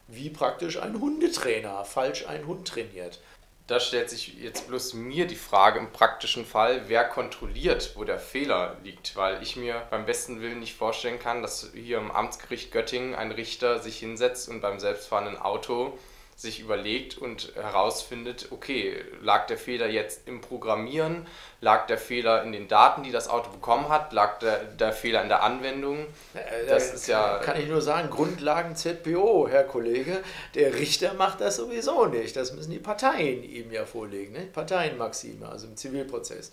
Wie 0.10 0.30
praktisch 0.30 0.78
ein 0.78 1.00
Hundetrainer 1.00 1.86
falsch 1.86 2.28
einen 2.28 2.48
Hund 2.48 2.68
trainiert 2.68 3.20
da 3.68 3.82
stellt 3.82 4.10
sich 4.10 4.34
jetzt 4.42 4.68
bloß 4.70 4.94
mir 4.94 5.28
die 5.28 5.36
Frage 5.36 5.80
im 5.80 5.92
praktischen 5.92 6.46
Fall, 6.46 6.84
wer 6.88 7.04
kontrolliert, 7.04 7.92
wo 7.96 8.06
der 8.06 8.18
Fehler 8.18 8.78
liegt, 8.84 9.18
weil 9.18 9.44
ich 9.44 9.58
mir 9.58 9.86
beim 9.90 10.06
besten 10.06 10.42
Willen 10.42 10.62
nicht 10.62 10.76
vorstellen 10.76 11.20
kann, 11.20 11.42
dass 11.42 11.72
hier 11.74 11.98
im 11.98 12.10
Amtsgericht 12.10 12.72
Göttingen 12.72 13.14
ein 13.14 13.32
Richter 13.32 13.80
sich 13.80 14.00
hinsetzt 14.00 14.48
und 14.48 14.62
beim 14.62 14.80
selbstfahrenden 14.80 15.38
Auto 15.38 16.00
sich 16.38 16.60
überlegt 16.60 17.18
und 17.18 17.52
herausfindet, 17.56 18.50
okay, 18.52 19.04
lag 19.24 19.48
der 19.48 19.58
Fehler 19.58 19.88
jetzt 19.88 20.28
im 20.28 20.40
Programmieren, 20.40 21.26
lag 21.62 21.88
der 21.88 21.98
Fehler 21.98 22.44
in 22.44 22.52
den 22.52 22.68
Daten, 22.68 23.02
die 23.02 23.12
das 23.12 23.28
Auto 23.28 23.50
bekommen 23.50 23.90
hat, 23.90 24.14
lag 24.14 24.38
der, 24.38 24.60
der 24.66 24.94
Fehler 24.94 25.24
in 25.24 25.30
der 25.30 25.42
Anwendung. 25.42 26.06
Äh, 26.36 26.68
das 26.70 26.94
ist 26.94 27.08
ja 27.08 27.40
kann 27.40 27.60
ich 27.60 27.68
nur 27.68 27.82
sagen, 27.82 28.12
Grundlagen 28.12 28.76
ZPO, 28.76 29.48
Herr 29.50 29.64
Kollege, 29.64 30.22
der 30.54 30.76
Richter 30.76 31.16
macht 31.16 31.42
das 31.42 31.56
sowieso 31.56 32.06
nicht. 32.06 32.36
Das 32.36 32.54
müssen 32.54 32.70
die 32.70 32.78
Parteien 32.78 33.44
ihm 33.44 33.72
ja 33.72 33.88
vorlegen, 33.88 34.34
ne? 34.34 34.42
Parteienmaxime, 34.54 35.50
also 35.50 35.66
im 35.66 35.76
Zivilprozess. 35.76 36.52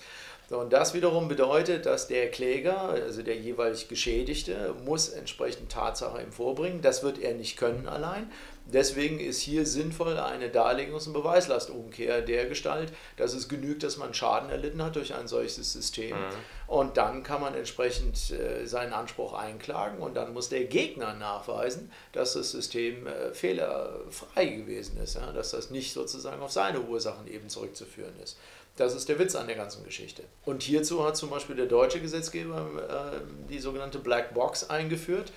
So, 0.49 0.59
und 0.59 0.75
das 0.75 0.93
wiederum 0.93 1.29
bedeutet, 1.29 1.87
dass 1.87 2.07
der 2.07 2.31
Kläger, 2.31 2.91
also 2.91 3.23
der 3.23 3.37
jeweilig 3.37 3.89
Geschädigte, 3.89 4.75
muss 4.85 5.09
entsprechend 5.09 5.73
Tatsache 5.73 6.21
ihm 6.21 6.33
vorbringen. 6.33 6.83
Das 6.83 7.03
wird 7.03 7.19
er 7.19 7.35
nicht 7.35 7.57
können 7.57 7.89
allein. 7.89 8.31
Deswegen 8.67 9.21
ist 9.21 9.41
hier 9.41 9.67
sinnvoll 9.67 10.19
eine 10.19 10.49
Darlegungs- 10.49 11.07
und 11.07 11.13
Beweislastumkehr 11.13 12.23
der 12.23 12.47
Gestalt, 12.47 12.93
dass 13.19 13.35
es 13.35 13.49
genügt, 13.49 13.83
dass 13.83 13.99
man 13.99 14.15
Schaden 14.15 14.49
erlitten 14.49 14.83
hat 14.83 14.97
durch 14.97 15.15
ein 15.15 15.29
solches 15.29 15.73
System. 15.73 16.17
Mhm. 16.17 16.35
Und 16.67 16.97
dann 16.97 17.23
kann 17.23 17.43
man 17.43 17.55
entsprechend 17.55 18.31
äh, 18.31 18.67
seinen 18.67 18.95
Anspruch 18.95 19.35
einklagen 19.35 19.99
und 19.99 20.15
dann 20.15 20.33
muss 20.33 20.49
der 20.49 20.65
Gegner 20.65 21.13
nachweisen, 21.15 21.93
dass 22.13 22.33
das 22.33 22.53
System 22.53 23.07
äh, 23.07 23.35
fehlerfrei 23.35 24.47
gewesen 24.47 24.97
ist, 24.97 25.17
ja? 25.17 25.31
dass 25.33 25.51
das 25.51 25.71
nicht 25.71 25.93
sozusagen 25.93 26.41
auf 26.43 26.53
seine 26.53 26.81
Ursachen 26.81 27.27
eben 27.27 27.51
zurückzuführen 27.51 28.15
ist. 28.23 28.39
Das 28.77 28.95
ist 28.95 29.09
der 29.09 29.19
Witz 29.19 29.37
an 29.37 29.47
der 29.47 29.57
ganzen 29.57 29.85
Geschichte. 29.85 30.25
Und 30.45 30.63
hierzu 30.63 31.05
hat 31.05 31.17
zum 31.17 31.31
Beispiel 31.31 31.55
der 31.55 31.67
deutsche 31.67 32.01
Gesetzgeber 32.01 32.67
äh, 33.15 33.51
die 33.51 33.61
sogenannte 33.61 33.99
Black 33.99 34.33
Box 34.33 34.69
eingeführt 34.71 35.33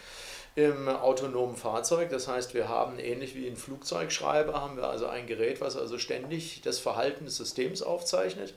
im 0.57 0.89
autonomen 0.89 1.55
Fahrzeug. 1.55 2.09
Das 2.09 2.27
heißt, 2.27 2.55
wir 2.55 2.67
haben 2.67 2.97
ähnlich 2.97 3.35
wie 3.35 3.47
ein 3.47 3.55
Flugzeugschreiber, 3.55 4.59
haben 4.59 4.75
wir 4.75 4.89
also 4.89 5.05
ein 5.05 5.27
Gerät, 5.27 5.61
was 5.61 5.77
also 5.77 5.99
ständig 5.99 6.61
das 6.63 6.79
Verhalten 6.79 7.25
des 7.25 7.37
Systems 7.37 7.83
aufzeichnet 7.83 8.55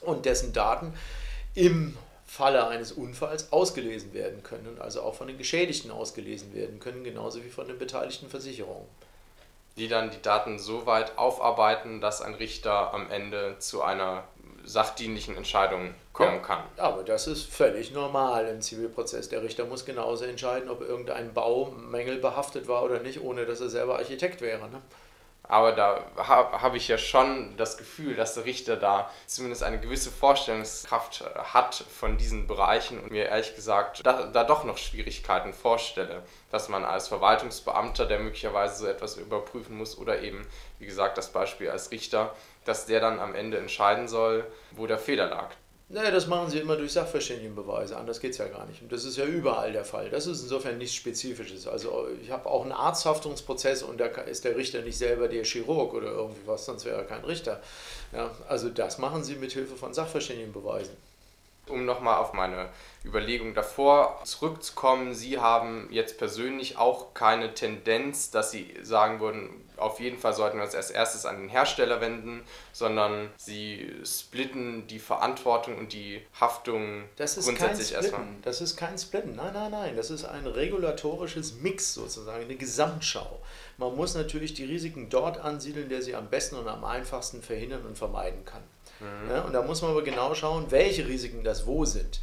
und 0.00 0.26
dessen 0.26 0.52
Daten 0.52 0.92
im 1.54 1.96
Falle 2.26 2.66
eines 2.66 2.90
Unfalls 2.90 3.52
ausgelesen 3.52 4.14
werden 4.14 4.42
können 4.42 4.66
und 4.66 4.80
also 4.80 5.02
auch 5.02 5.14
von 5.14 5.28
den 5.28 5.38
Geschädigten 5.38 5.92
ausgelesen 5.92 6.52
werden 6.52 6.80
können, 6.80 7.04
genauso 7.04 7.44
wie 7.44 7.50
von 7.50 7.68
den 7.68 7.78
beteiligten 7.78 8.28
Versicherungen. 8.28 8.88
Die 9.76 9.86
dann 9.86 10.10
die 10.10 10.20
Daten 10.20 10.58
so 10.58 10.86
weit 10.86 11.18
aufarbeiten, 11.18 12.00
dass 12.00 12.20
ein 12.20 12.34
Richter 12.34 12.92
am 12.92 13.12
Ende 13.12 13.60
zu 13.60 13.80
einer 13.80 14.24
sachdienlichen 14.66 15.36
Entscheidungen 15.36 15.94
kommen 16.12 16.36
ja, 16.36 16.42
kann. 16.42 16.62
Aber 16.76 17.02
das 17.02 17.26
ist 17.26 17.46
völlig 17.46 17.92
normal 17.92 18.46
im 18.48 18.60
Zivilprozess. 18.60 19.28
Der 19.28 19.42
Richter 19.42 19.64
muss 19.64 19.84
genauso 19.84 20.24
entscheiden, 20.24 20.68
ob 20.68 20.80
irgendein 20.82 21.32
Baumängel 21.32 22.18
behaftet 22.18 22.68
war 22.68 22.82
oder 22.82 22.98
nicht, 23.00 23.22
ohne 23.22 23.46
dass 23.46 23.60
er 23.60 23.70
selber 23.70 23.98
Architekt 23.98 24.40
wäre. 24.40 24.68
Ne? 24.68 24.82
Aber 25.48 25.72
da 25.72 26.00
habe 26.16 26.60
hab 26.60 26.74
ich 26.74 26.88
ja 26.88 26.98
schon 26.98 27.56
das 27.56 27.76
Gefühl, 27.78 28.16
dass 28.16 28.34
der 28.34 28.44
Richter 28.44 28.76
da 28.76 29.10
zumindest 29.26 29.62
eine 29.62 29.78
gewisse 29.78 30.10
Vorstellungskraft 30.10 31.24
hat 31.52 31.74
von 31.74 32.16
diesen 32.16 32.48
Bereichen 32.48 32.98
und 32.98 33.12
mir 33.12 33.26
ehrlich 33.26 33.54
gesagt 33.54 34.04
da, 34.04 34.24
da 34.26 34.42
doch 34.42 34.64
noch 34.64 34.76
Schwierigkeiten 34.76 35.52
vorstelle, 35.52 36.24
dass 36.50 36.68
man 36.68 36.84
als 36.84 37.08
Verwaltungsbeamter, 37.08 38.06
der 38.06 38.18
möglicherweise 38.18 38.76
so 38.76 38.86
etwas 38.86 39.16
überprüfen 39.16 39.76
muss, 39.76 39.96
oder 39.98 40.20
eben, 40.20 40.44
wie 40.80 40.86
gesagt, 40.86 41.16
das 41.16 41.30
Beispiel 41.30 41.70
als 41.70 41.92
Richter, 41.92 42.34
dass 42.66 42.86
der 42.86 43.00
dann 43.00 43.18
am 43.18 43.34
Ende 43.34 43.58
entscheiden 43.58 44.08
soll, 44.08 44.46
wo 44.72 44.86
der 44.86 44.98
Fehler 44.98 45.28
lag. 45.28 45.50
Naja, 45.88 46.10
das 46.10 46.26
machen 46.26 46.50
sie 46.50 46.58
immer 46.58 46.74
durch 46.74 46.92
Sachverständigenbeweise, 46.92 47.96
anders 47.96 48.18
geht 48.18 48.32
es 48.32 48.38
ja 48.38 48.48
gar 48.48 48.66
nicht. 48.66 48.82
Und 48.82 48.90
das 48.90 49.04
ist 49.04 49.16
ja 49.16 49.24
überall 49.24 49.72
der 49.72 49.84
Fall. 49.84 50.10
Das 50.10 50.26
ist 50.26 50.42
insofern 50.42 50.78
nichts 50.78 50.96
Spezifisches. 50.96 51.68
Also 51.68 52.08
ich 52.20 52.32
habe 52.32 52.46
auch 52.46 52.62
einen 52.62 52.72
Arzthaftungsprozess 52.72 53.84
und 53.84 54.00
da 54.00 54.06
ist 54.06 54.44
der 54.44 54.56
Richter 54.56 54.82
nicht 54.82 54.98
selber 54.98 55.28
der 55.28 55.44
Chirurg 55.44 55.94
oder 55.94 56.10
irgendwie 56.10 56.40
was, 56.44 56.66
sonst 56.66 56.86
wäre 56.86 56.96
er 56.96 57.04
kein 57.04 57.24
Richter. 57.24 57.62
Ja, 58.12 58.32
also 58.48 58.68
das 58.68 58.98
machen 58.98 59.22
sie 59.22 59.36
mit 59.36 59.52
Hilfe 59.52 59.76
von 59.76 59.94
Sachverständigenbeweisen. 59.94 60.96
Um 61.68 61.84
nochmal 61.84 62.18
auf 62.18 62.32
meine 62.32 62.68
Überlegung 63.04 63.54
davor 63.54 64.20
zurückzukommen, 64.24 65.14
Sie 65.14 65.38
haben 65.38 65.88
jetzt 65.90 66.18
persönlich 66.18 66.76
auch 66.76 67.14
keine 67.14 67.54
Tendenz, 67.54 68.30
dass 68.30 68.50
Sie 68.50 68.74
sagen 68.82 69.20
würden, 69.20 69.50
auf 69.76 70.00
jeden 70.00 70.18
Fall 70.18 70.32
sollten 70.32 70.58
wir 70.58 70.64
uns 70.64 70.74
als 70.74 70.90
erstes 70.90 71.26
an 71.26 71.38
den 71.38 71.48
Hersteller 71.48 72.00
wenden, 72.00 72.42
sondern 72.72 73.30
Sie 73.36 73.92
splitten 74.04 74.86
die 74.86 74.98
Verantwortung 74.98 75.76
und 75.78 75.92
die 75.92 76.22
Haftung 76.40 77.04
das 77.16 77.36
ist 77.36 77.46
grundsätzlich 77.46 77.92
kein 77.92 78.02
erstmal. 78.02 78.26
Das 78.42 78.60
ist 78.60 78.76
kein 78.76 78.98
Splitten, 78.98 79.36
nein, 79.36 79.52
nein, 79.52 79.70
nein. 79.70 79.96
Das 79.96 80.10
ist 80.10 80.24
ein 80.24 80.46
regulatorisches 80.46 81.56
Mix 81.56 81.94
sozusagen, 81.94 82.44
eine 82.44 82.56
Gesamtschau. 82.56 83.40
Man 83.76 83.94
muss 83.94 84.14
natürlich 84.14 84.54
die 84.54 84.64
Risiken 84.64 85.10
dort 85.10 85.38
ansiedeln, 85.38 85.88
der 85.88 86.02
sie 86.02 86.14
am 86.14 86.28
besten 86.28 86.56
und 86.56 86.68
am 86.68 86.84
einfachsten 86.84 87.42
verhindern 87.42 87.84
und 87.86 87.98
vermeiden 87.98 88.44
kann. 88.44 88.62
Mhm. 89.00 89.30
Ja, 89.30 89.40
und 89.42 89.52
da 89.52 89.62
muss 89.62 89.82
man 89.82 89.90
aber 89.90 90.02
genau 90.02 90.34
schauen, 90.34 90.66
welche 90.70 91.06
Risiken 91.06 91.44
das 91.44 91.66
wo 91.66 91.84
sind. 91.84 92.20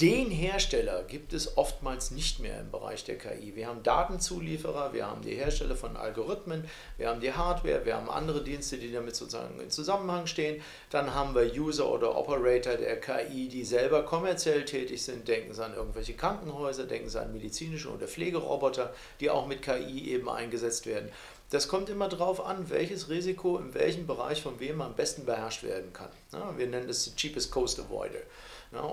den 0.00 0.30
Hersteller 0.30 1.04
gibt 1.04 1.32
es 1.32 1.56
oftmals 1.56 2.10
nicht 2.10 2.40
mehr 2.40 2.58
im 2.58 2.70
Bereich 2.70 3.04
der 3.04 3.18
KI. 3.18 3.54
Wir 3.54 3.68
haben 3.68 3.82
Datenzulieferer, 3.82 4.92
wir 4.92 5.06
haben 5.06 5.22
die 5.22 5.34
Hersteller 5.34 5.76
von 5.76 5.96
Algorithmen, 5.96 6.64
wir 6.96 7.08
haben 7.08 7.20
die 7.20 7.32
Hardware, 7.32 7.84
wir 7.84 7.96
haben 7.96 8.10
andere 8.10 8.42
Dienste, 8.42 8.78
die 8.78 8.90
damit 8.90 9.14
sozusagen 9.14 9.60
in 9.60 9.70
Zusammenhang 9.70 10.26
stehen. 10.26 10.60
Dann 10.90 11.14
haben 11.14 11.34
wir 11.34 11.52
User 11.54 11.88
oder 11.88 12.16
Operator 12.16 12.74
der 12.74 13.00
KI, 13.00 13.48
die 13.48 13.64
selber 13.64 14.02
kommerziell 14.02 14.64
tätig 14.64 15.02
sind. 15.02 15.28
Denken 15.28 15.52
Sie 15.54 15.64
an 15.64 15.74
irgendwelche 15.74 16.14
Krankenhäuser, 16.14 16.84
denken 16.84 17.08
Sie 17.08 17.20
an 17.20 17.32
medizinische 17.32 17.90
oder 17.90 18.08
Pflegeroboter, 18.08 18.92
die 19.20 19.30
auch 19.30 19.46
mit 19.46 19.62
KI 19.62 20.10
eben 20.10 20.28
eingesetzt 20.28 20.86
werden. 20.86 21.10
Das 21.52 21.68
kommt 21.68 21.90
immer 21.90 22.08
darauf 22.08 22.42
an, 22.46 22.70
welches 22.70 23.10
Risiko 23.10 23.58
in 23.58 23.74
welchem 23.74 24.06
Bereich 24.06 24.40
von 24.40 24.58
wem 24.58 24.80
am 24.80 24.94
besten 24.94 25.26
beherrscht 25.26 25.62
werden 25.62 25.92
kann. 25.92 26.08
Wir 26.56 26.66
nennen 26.66 26.88
das 26.88 27.14
Cheapest 27.14 27.50
Coast 27.50 27.78
Avoider. 27.78 28.22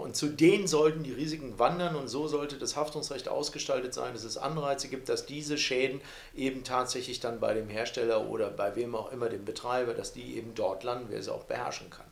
Und 0.02 0.18
zu 0.18 0.28
denen 0.28 0.68
sollten 0.68 1.04
die 1.04 1.14
Risiken 1.14 1.58
wandern 1.58 1.96
und 1.96 2.10
so 2.10 2.28
sollte 2.28 2.58
das 2.58 2.76
Haftungsrecht 2.76 3.30
ausgestaltet 3.30 3.94
sein, 3.94 4.12
dass 4.12 4.26
es 4.26 4.38
Anreize 4.38 4.90
gibt, 4.90 5.08
dass 5.08 5.26
diese 5.26 5.58
Schäden 5.58 6.02
eben 6.36 6.66
tatsächlich 6.66 7.22
dann 7.22 7.40
bei 7.40 7.54
dem 7.54 7.70
Hersteller 7.70 8.28
oder 8.28 8.50
bei 8.50 8.76
wem 8.76 8.94
auch 8.94 9.14
immer, 9.14 9.30
dem 9.30 9.46
Betreiber, 9.46 9.94
dass 9.94 10.12
die 10.12 10.36
eben 10.36 10.54
dort 10.54 10.84
landen, 10.84 11.06
wer 11.08 11.24
sie 11.24 11.34
auch 11.34 11.46
beherrschen 11.46 11.90
kann. 11.90 12.08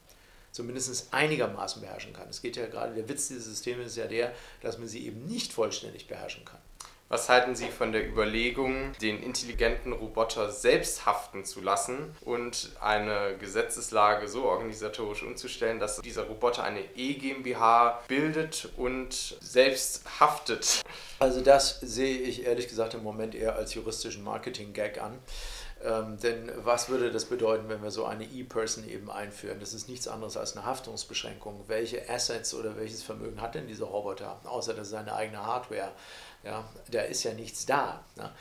Zumindest 0.54 1.14
einigermaßen 1.14 1.82
beherrschen 1.82 2.14
kann. 2.14 2.30
Es 2.30 2.42
geht 2.42 2.56
ja 2.56 2.68
gerade, 2.68 2.96
der 2.96 3.10
Witz 3.10 3.28
dieses 3.28 3.48
Systems 3.48 3.88
ist 3.88 3.98
ja 3.98 4.08
der, 4.08 4.32
dass 4.62 4.78
man 4.78 4.88
sie 4.88 5.06
eben 5.06 5.26
nicht 5.26 5.52
vollständig 5.52 6.08
beherrschen 6.08 6.46
kann. 6.46 6.62
Was 7.10 7.30
halten 7.30 7.56
Sie 7.56 7.70
von 7.70 7.94
der 7.94 8.06
Überlegung, 8.06 8.92
den 9.02 9.24
intelligenten 9.24 9.94
Roboter 9.94 10.52
selbst 10.52 11.06
haften 11.06 11.46
zu 11.46 11.62
lassen 11.62 12.14
und 12.20 12.72
eine 12.82 13.38
Gesetzeslage 13.40 14.28
so 14.28 14.44
organisatorisch 14.44 15.24
umzustellen, 15.24 15.80
dass 15.80 16.02
dieser 16.02 16.24
Roboter 16.24 16.66
eine 16.66 16.82
E-GmbH 16.98 18.02
bildet 18.10 18.68
und 18.76 19.38
selbst 19.40 20.04
haftet? 20.20 20.82
Also 21.20 21.40
das 21.40 21.80
sehe 21.80 22.18
ich 22.18 22.46
ehrlich 22.46 22.68
gesagt 22.68 22.94
im 22.94 23.04
Moment 23.04 23.36
eher 23.36 23.56
als 23.56 23.74
juristischen 23.74 24.26
Marketing-Gag 24.26 25.02
an. 25.02 25.18
Ähm, 25.84 26.18
denn 26.20 26.52
was 26.64 26.90
würde 26.90 27.12
das 27.12 27.26
bedeuten, 27.26 27.70
wenn 27.70 27.84
wir 27.84 27.92
so 27.92 28.06
eine 28.06 28.26
E-Person 28.26 28.88
eben 28.90 29.12
einführen? 29.12 29.60
Das 29.60 29.74
ist 29.74 29.88
nichts 29.88 30.08
anderes 30.08 30.36
als 30.36 30.56
eine 30.56 30.66
Haftungsbeschränkung. 30.66 31.66
Welche 31.68 32.10
Assets 32.10 32.54
oder 32.54 32.78
welches 32.78 33.04
Vermögen 33.04 33.42
hat 33.42 33.56
denn 33.56 33.68
dieser 33.68 33.86
Roboter, 33.86 34.40
außer 34.46 34.74
dass 34.74 34.90
seine 34.90 35.14
eigene 35.14 35.46
Hardware? 35.46 35.92
Ja, 36.44 36.64
da 36.90 37.02
ist 37.02 37.24
ja 37.24 37.34
nichts 37.34 37.66
da. 37.66 38.04
Ne? 38.16 38.32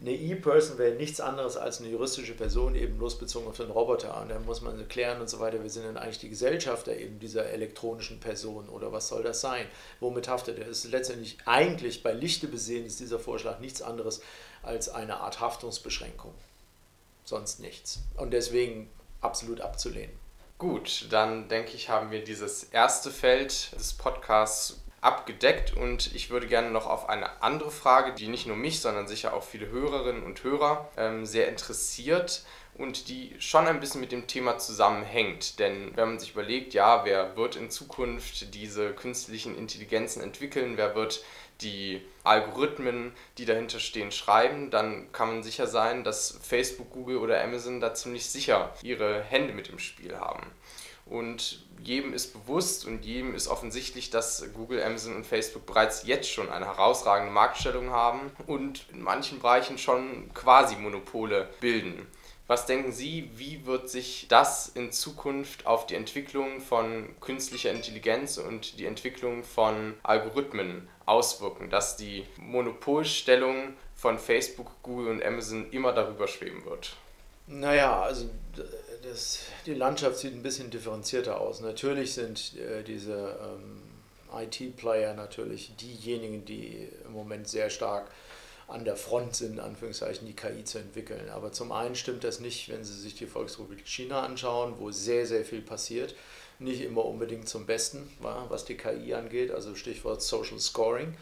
Eine 0.00 0.12
E-Person 0.12 0.76
wäre 0.78 0.96
nichts 0.96 1.20
anderes 1.20 1.56
als 1.56 1.80
eine 1.80 1.88
juristische 1.88 2.34
Person, 2.34 2.74
eben 2.74 2.98
bloß 2.98 3.18
bezogen 3.18 3.46
auf 3.46 3.56
den 3.56 3.70
Roboter. 3.70 4.20
Und 4.20 4.28
dann 4.28 4.44
muss 4.44 4.60
man 4.60 4.86
klären 4.88 5.20
und 5.20 5.30
so 5.30 5.40
weiter, 5.40 5.62
wir 5.62 5.70
sind 5.70 5.86
dann 5.86 5.96
eigentlich 5.96 6.18
die 6.18 6.28
Gesellschafter 6.28 6.96
eben 6.96 7.18
dieser 7.20 7.46
elektronischen 7.46 8.20
Person 8.20 8.68
oder 8.68 8.92
was 8.92 9.08
soll 9.08 9.22
das 9.22 9.40
sein? 9.40 9.66
Womit 10.00 10.28
haftet 10.28 10.58
er? 10.58 10.68
Es 10.68 10.84
ist 10.84 10.90
letztendlich 10.90 11.38
eigentlich 11.46 12.02
bei 12.02 12.12
Lichte 12.12 12.48
besehen, 12.48 12.86
ist 12.86 13.00
dieser 13.00 13.18
Vorschlag 13.18 13.60
nichts 13.60 13.82
anderes 13.82 14.20
als 14.62 14.88
eine 14.88 15.20
Art 15.20 15.40
Haftungsbeschränkung. 15.40 16.34
Sonst 17.24 17.60
nichts. 17.60 18.00
Und 18.16 18.32
deswegen 18.32 18.90
absolut 19.20 19.60
abzulehnen. 19.60 20.16
Gut, 20.58 21.06
dann 21.10 21.48
denke 21.48 21.72
ich, 21.74 21.88
haben 21.88 22.10
wir 22.10 22.22
dieses 22.22 22.64
erste 22.64 23.10
Feld 23.10 23.72
des 23.72 23.94
Podcasts 23.94 24.80
abgedeckt 25.00 25.76
und 25.76 26.14
ich 26.14 26.30
würde 26.30 26.46
gerne 26.46 26.70
noch 26.70 26.86
auf 26.86 27.08
eine 27.08 27.42
andere 27.42 27.70
Frage, 27.70 28.14
die 28.14 28.28
nicht 28.28 28.46
nur 28.46 28.56
mich, 28.56 28.80
sondern 28.80 29.06
sicher 29.06 29.34
auch 29.34 29.42
viele 29.42 29.68
Hörerinnen 29.68 30.22
und 30.22 30.42
Hörer 30.42 30.88
ähm, 30.96 31.26
sehr 31.26 31.48
interessiert 31.48 32.44
und 32.76 33.08
die 33.08 33.36
schon 33.38 33.66
ein 33.66 33.80
bisschen 33.80 34.00
mit 34.00 34.12
dem 34.12 34.26
Thema 34.26 34.58
zusammenhängt. 34.58 35.58
Denn 35.58 35.92
wenn 35.94 36.08
man 36.08 36.18
sich 36.18 36.32
überlegt, 36.32 36.74
ja, 36.74 37.04
wer 37.04 37.36
wird 37.36 37.56
in 37.56 37.70
Zukunft 37.70 38.54
diese 38.54 38.92
künstlichen 38.92 39.56
Intelligenzen 39.56 40.22
entwickeln, 40.22 40.76
wer 40.76 40.94
wird 40.94 41.22
die 41.64 42.02
Algorithmen, 42.22 43.12
die 43.38 43.44
dahinter 43.44 43.80
stehen, 43.80 44.12
schreiben, 44.12 44.70
dann 44.70 45.10
kann 45.12 45.28
man 45.28 45.42
sicher 45.42 45.66
sein, 45.66 46.04
dass 46.04 46.38
Facebook, 46.42 46.90
Google 46.92 47.16
oder 47.16 47.42
Amazon 47.42 47.80
da 47.80 47.94
ziemlich 47.94 48.26
sicher 48.26 48.72
ihre 48.82 49.22
Hände 49.22 49.52
mit 49.52 49.68
im 49.68 49.78
Spiel 49.78 50.16
haben. 50.16 50.46
Und 51.06 51.64
jedem 51.82 52.14
ist 52.14 52.32
bewusst 52.32 52.86
und 52.86 53.04
jedem 53.04 53.34
ist 53.34 53.48
offensichtlich, 53.48 54.08
dass 54.08 54.52
Google, 54.54 54.82
Amazon 54.82 55.16
und 55.16 55.26
Facebook 55.26 55.66
bereits 55.66 56.06
jetzt 56.06 56.30
schon 56.30 56.48
eine 56.48 56.64
herausragende 56.64 57.32
Marktstellung 57.32 57.90
haben 57.90 58.32
und 58.46 58.86
in 58.90 59.02
manchen 59.02 59.40
Bereichen 59.40 59.76
schon 59.76 60.32
quasi 60.32 60.76
Monopole 60.76 61.50
bilden. 61.60 62.06
Was 62.46 62.66
denken 62.66 62.92
Sie, 62.92 63.30
wie 63.36 63.64
wird 63.64 63.88
sich 63.88 64.26
das 64.28 64.68
in 64.68 64.92
Zukunft 64.92 65.66
auf 65.66 65.86
die 65.86 65.94
Entwicklung 65.94 66.60
von 66.60 67.08
künstlicher 67.20 67.70
Intelligenz 67.70 68.36
und 68.36 68.78
die 68.78 68.84
Entwicklung 68.84 69.44
von 69.44 69.94
Algorithmen 70.02 70.88
auswirken, 71.06 71.70
dass 71.70 71.96
die 71.96 72.26
Monopolstellung 72.36 73.74
von 73.94 74.18
Facebook, 74.18 74.70
Google 74.82 75.08
und 75.08 75.24
Amazon 75.24 75.70
immer 75.70 75.92
darüber 75.92 76.28
schweben 76.28 76.64
wird? 76.64 76.96
Naja, 77.46 78.02
also 78.02 78.28
das, 79.02 79.40
die 79.66 79.74
Landschaft 79.74 80.18
sieht 80.18 80.34
ein 80.34 80.42
bisschen 80.42 80.70
differenzierter 80.70 81.40
aus. 81.40 81.60
Natürlich 81.60 82.14
sind 82.14 82.56
äh, 82.56 82.82
diese 82.82 83.38
ähm, 83.42 83.82
IT-Player 84.34 85.14
natürlich 85.14 85.76
diejenigen, 85.76 86.44
die 86.44 86.88
im 87.04 87.12
Moment 87.12 87.48
sehr 87.48 87.70
stark 87.70 88.10
an 88.66 88.84
der 88.84 88.96
Front 88.96 89.36
sind, 89.36 89.54
in 89.54 89.60
Anführungszeichen, 89.60 90.26
die 90.26 90.34
KI 90.34 90.64
zu 90.64 90.78
entwickeln. 90.78 91.28
Aber 91.28 91.52
zum 91.52 91.70
einen 91.70 91.94
stimmt 91.94 92.24
das 92.24 92.40
nicht, 92.40 92.70
wenn 92.70 92.82
Sie 92.82 92.94
sich 92.94 93.14
die 93.14 93.26
Volksrepublik 93.26 93.86
China 93.86 94.22
anschauen, 94.22 94.74
wo 94.78 94.90
sehr, 94.90 95.26
sehr 95.26 95.44
viel 95.44 95.60
passiert. 95.60 96.14
Nicht 96.58 96.82
immer 96.82 97.04
unbedingt 97.04 97.48
zum 97.48 97.66
Besten, 97.66 98.08
was 98.20 98.64
die 98.64 98.76
KI 98.76 99.14
angeht, 99.14 99.50
also 99.50 99.74
Stichwort 99.74 100.22
Social 100.22 100.60
Scoring 100.60 101.16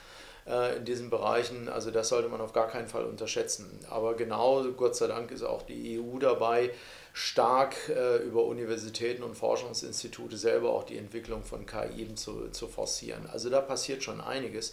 äh, 0.46 0.76
in 0.76 0.84
diesen 0.84 1.10
Bereichen. 1.10 1.68
Also 1.68 1.90
das 1.90 2.08
sollte 2.08 2.28
man 2.28 2.40
auf 2.40 2.52
gar 2.52 2.68
keinen 2.68 2.88
Fall 2.88 3.04
unterschätzen. 3.04 3.78
Aber 3.90 4.14
genau, 4.14 4.64
Gott 4.72 4.96
sei 4.96 5.06
Dank, 5.06 5.30
ist 5.30 5.42
auch 5.42 5.62
die 5.62 5.98
EU 6.00 6.18
dabei, 6.18 6.70
stark 7.12 7.74
äh, 7.88 8.18
über 8.18 8.44
Universitäten 8.44 9.22
und 9.22 9.34
Forschungsinstitute 9.34 10.36
selber 10.36 10.70
auch 10.70 10.84
die 10.84 10.98
Entwicklung 10.98 11.42
von 11.44 11.66
KI 11.66 12.14
zu, 12.14 12.48
zu 12.50 12.68
forcieren. 12.68 13.28
Also 13.30 13.50
da 13.50 13.60
passiert 13.60 14.02
schon 14.02 14.20
einiges. 14.20 14.72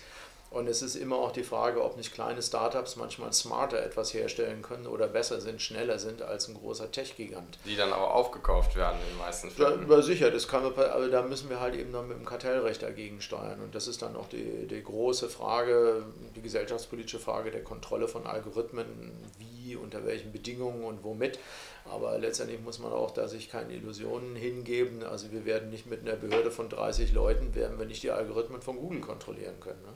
Und 0.51 0.67
es 0.67 0.81
ist 0.81 0.95
immer 0.95 1.17
auch 1.17 1.31
die 1.31 1.43
Frage, 1.43 1.83
ob 1.83 1.95
nicht 1.95 2.11
kleine 2.11 2.41
Startups 2.41 2.95
manchmal 2.95 3.31
smarter 3.33 3.83
etwas 3.83 4.15
herstellen 4.15 4.63
können 4.63 4.87
oder 4.87 5.07
besser 5.07 5.39
sind, 5.41 5.61
schneller 5.61 5.99
sind 5.99 6.23
als 6.23 6.47
ein 6.47 6.55
großer 6.55 6.91
Tech-Gigant. 6.91 7.59
Die 7.65 7.75
dann 7.75 7.93
aber 7.93 8.15
aufgekauft 8.15 8.75
werden 8.75 8.97
in 8.99 9.13
den 9.13 9.17
meisten 9.19 9.51
Fällen. 9.51 9.87
Ja, 9.87 10.01
sicher, 10.01 10.31
das 10.31 10.47
kann 10.47 10.63
man, 10.63 10.73
aber 10.73 11.07
da 11.07 11.21
müssen 11.21 11.51
wir 11.51 11.59
halt 11.59 11.75
eben 11.75 11.93
dann 11.93 12.07
mit 12.07 12.17
dem 12.17 12.25
Kartellrecht 12.25 12.81
dagegen 12.81 13.21
steuern. 13.21 13.61
Und 13.61 13.75
das 13.75 13.87
ist 13.87 14.01
dann 14.01 14.15
auch 14.15 14.27
die, 14.27 14.65
die 14.67 14.83
große 14.83 15.29
Frage, 15.29 16.03
die 16.35 16.41
gesellschaftspolitische 16.41 17.19
Frage 17.19 17.51
der 17.51 17.63
Kontrolle 17.63 18.07
von 18.07 18.25
Algorithmen, 18.25 19.11
wie, 19.37 19.75
unter 19.75 20.03
welchen 20.03 20.31
Bedingungen 20.31 20.83
und 20.83 21.03
womit. 21.03 21.37
Aber 21.85 22.17
letztendlich 22.17 22.59
muss 22.59 22.79
man 22.79 22.91
auch 22.91 23.11
da 23.11 23.27
sich 23.27 23.51
keine 23.51 23.73
Illusionen 23.73 24.35
hingeben. 24.35 25.03
Also 25.03 25.31
wir 25.31 25.45
werden 25.45 25.69
nicht 25.69 25.85
mit 25.85 26.01
einer 26.01 26.15
Behörde 26.15 26.49
von 26.49 26.69
30 26.69 27.13
Leuten, 27.13 27.53
werden 27.53 27.77
wir 27.77 27.85
nicht 27.85 28.01
die 28.01 28.09
Algorithmen 28.09 28.63
von 28.63 28.77
Google 28.77 29.01
kontrollieren 29.01 29.59
können. 29.59 29.81
Ne? 29.83 29.93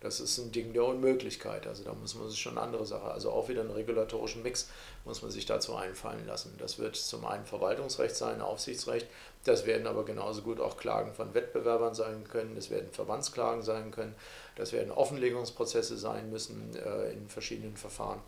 Das 0.00 0.20
ist 0.20 0.38
ein 0.38 0.52
Ding 0.52 0.72
der 0.72 0.84
Unmöglichkeit. 0.84 1.66
Also 1.66 1.82
da 1.82 1.92
muss 1.92 2.14
man 2.14 2.28
sich 2.30 2.40
schon 2.40 2.56
andere 2.56 2.86
Sache, 2.86 3.10
also 3.10 3.32
auch 3.32 3.48
wieder 3.48 3.62
einen 3.62 3.70
regulatorischen 3.70 4.42
Mix 4.42 4.68
muss 5.04 5.22
man 5.22 5.30
sich 5.30 5.46
dazu 5.46 5.74
einfallen 5.74 6.26
lassen. 6.26 6.54
Das 6.58 6.78
wird 6.78 6.94
zum 6.94 7.24
einen 7.24 7.46
Verwaltungsrecht 7.46 8.14
sein, 8.14 8.40
Aufsichtsrecht, 8.40 9.06
das 9.44 9.66
werden 9.66 9.86
aber 9.86 10.04
genauso 10.04 10.42
gut 10.42 10.60
auch 10.60 10.76
Klagen 10.76 11.14
von 11.14 11.34
Wettbewerbern 11.34 11.94
sein 11.94 12.24
können, 12.28 12.54
das 12.54 12.70
werden 12.70 12.90
Verbandsklagen 12.92 13.62
sein 13.62 13.90
können, 13.90 14.14
das 14.56 14.72
werden 14.72 14.92
Offenlegungsprozesse 14.92 15.96
sein 15.96 16.30
müssen 16.30 16.76
äh, 16.76 17.12
in 17.12 17.28
verschiedenen 17.28 17.76
Verfahren. 17.76 18.20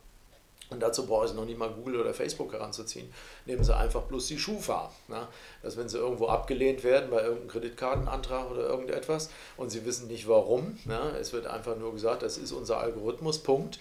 Und 0.70 0.80
dazu 0.80 1.06
brauchen 1.06 1.28
Sie 1.28 1.34
noch 1.34 1.44
nicht 1.44 1.58
mal 1.58 1.70
Google 1.70 2.00
oder 2.00 2.14
Facebook 2.14 2.52
heranzuziehen. 2.52 3.12
Nehmen 3.44 3.64
Sie 3.64 3.76
einfach 3.76 4.02
bloß 4.02 4.28
die 4.28 4.38
Schufa. 4.38 4.92
Ne? 5.08 5.26
Dass 5.62 5.76
wenn 5.76 5.88
Sie 5.88 5.98
irgendwo 5.98 6.28
abgelehnt 6.28 6.84
werden 6.84 7.10
bei 7.10 7.22
irgendeinem 7.22 7.48
Kreditkartenantrag 7.48 8.50
oder 8.50 8.62
irgendetwas 8.62 9.30
und 9.56 9.70
Sie 9.70 9.84
wissen 9.84 10.06
nicht 10.06 10.28
warum, 10.28 10.78
ne? 10.84 11.16
es 11.20 11.32
wird 11.32 11.46
einfach 11.46 11.76
nur 11.76 11.92
gesagt, 11.92 12.22
das 12.22 12.38
ist 12.38 12.52
unser 12.52 12.78
Algorithmus, 12.78 13.40
Punkt 13.40 13.80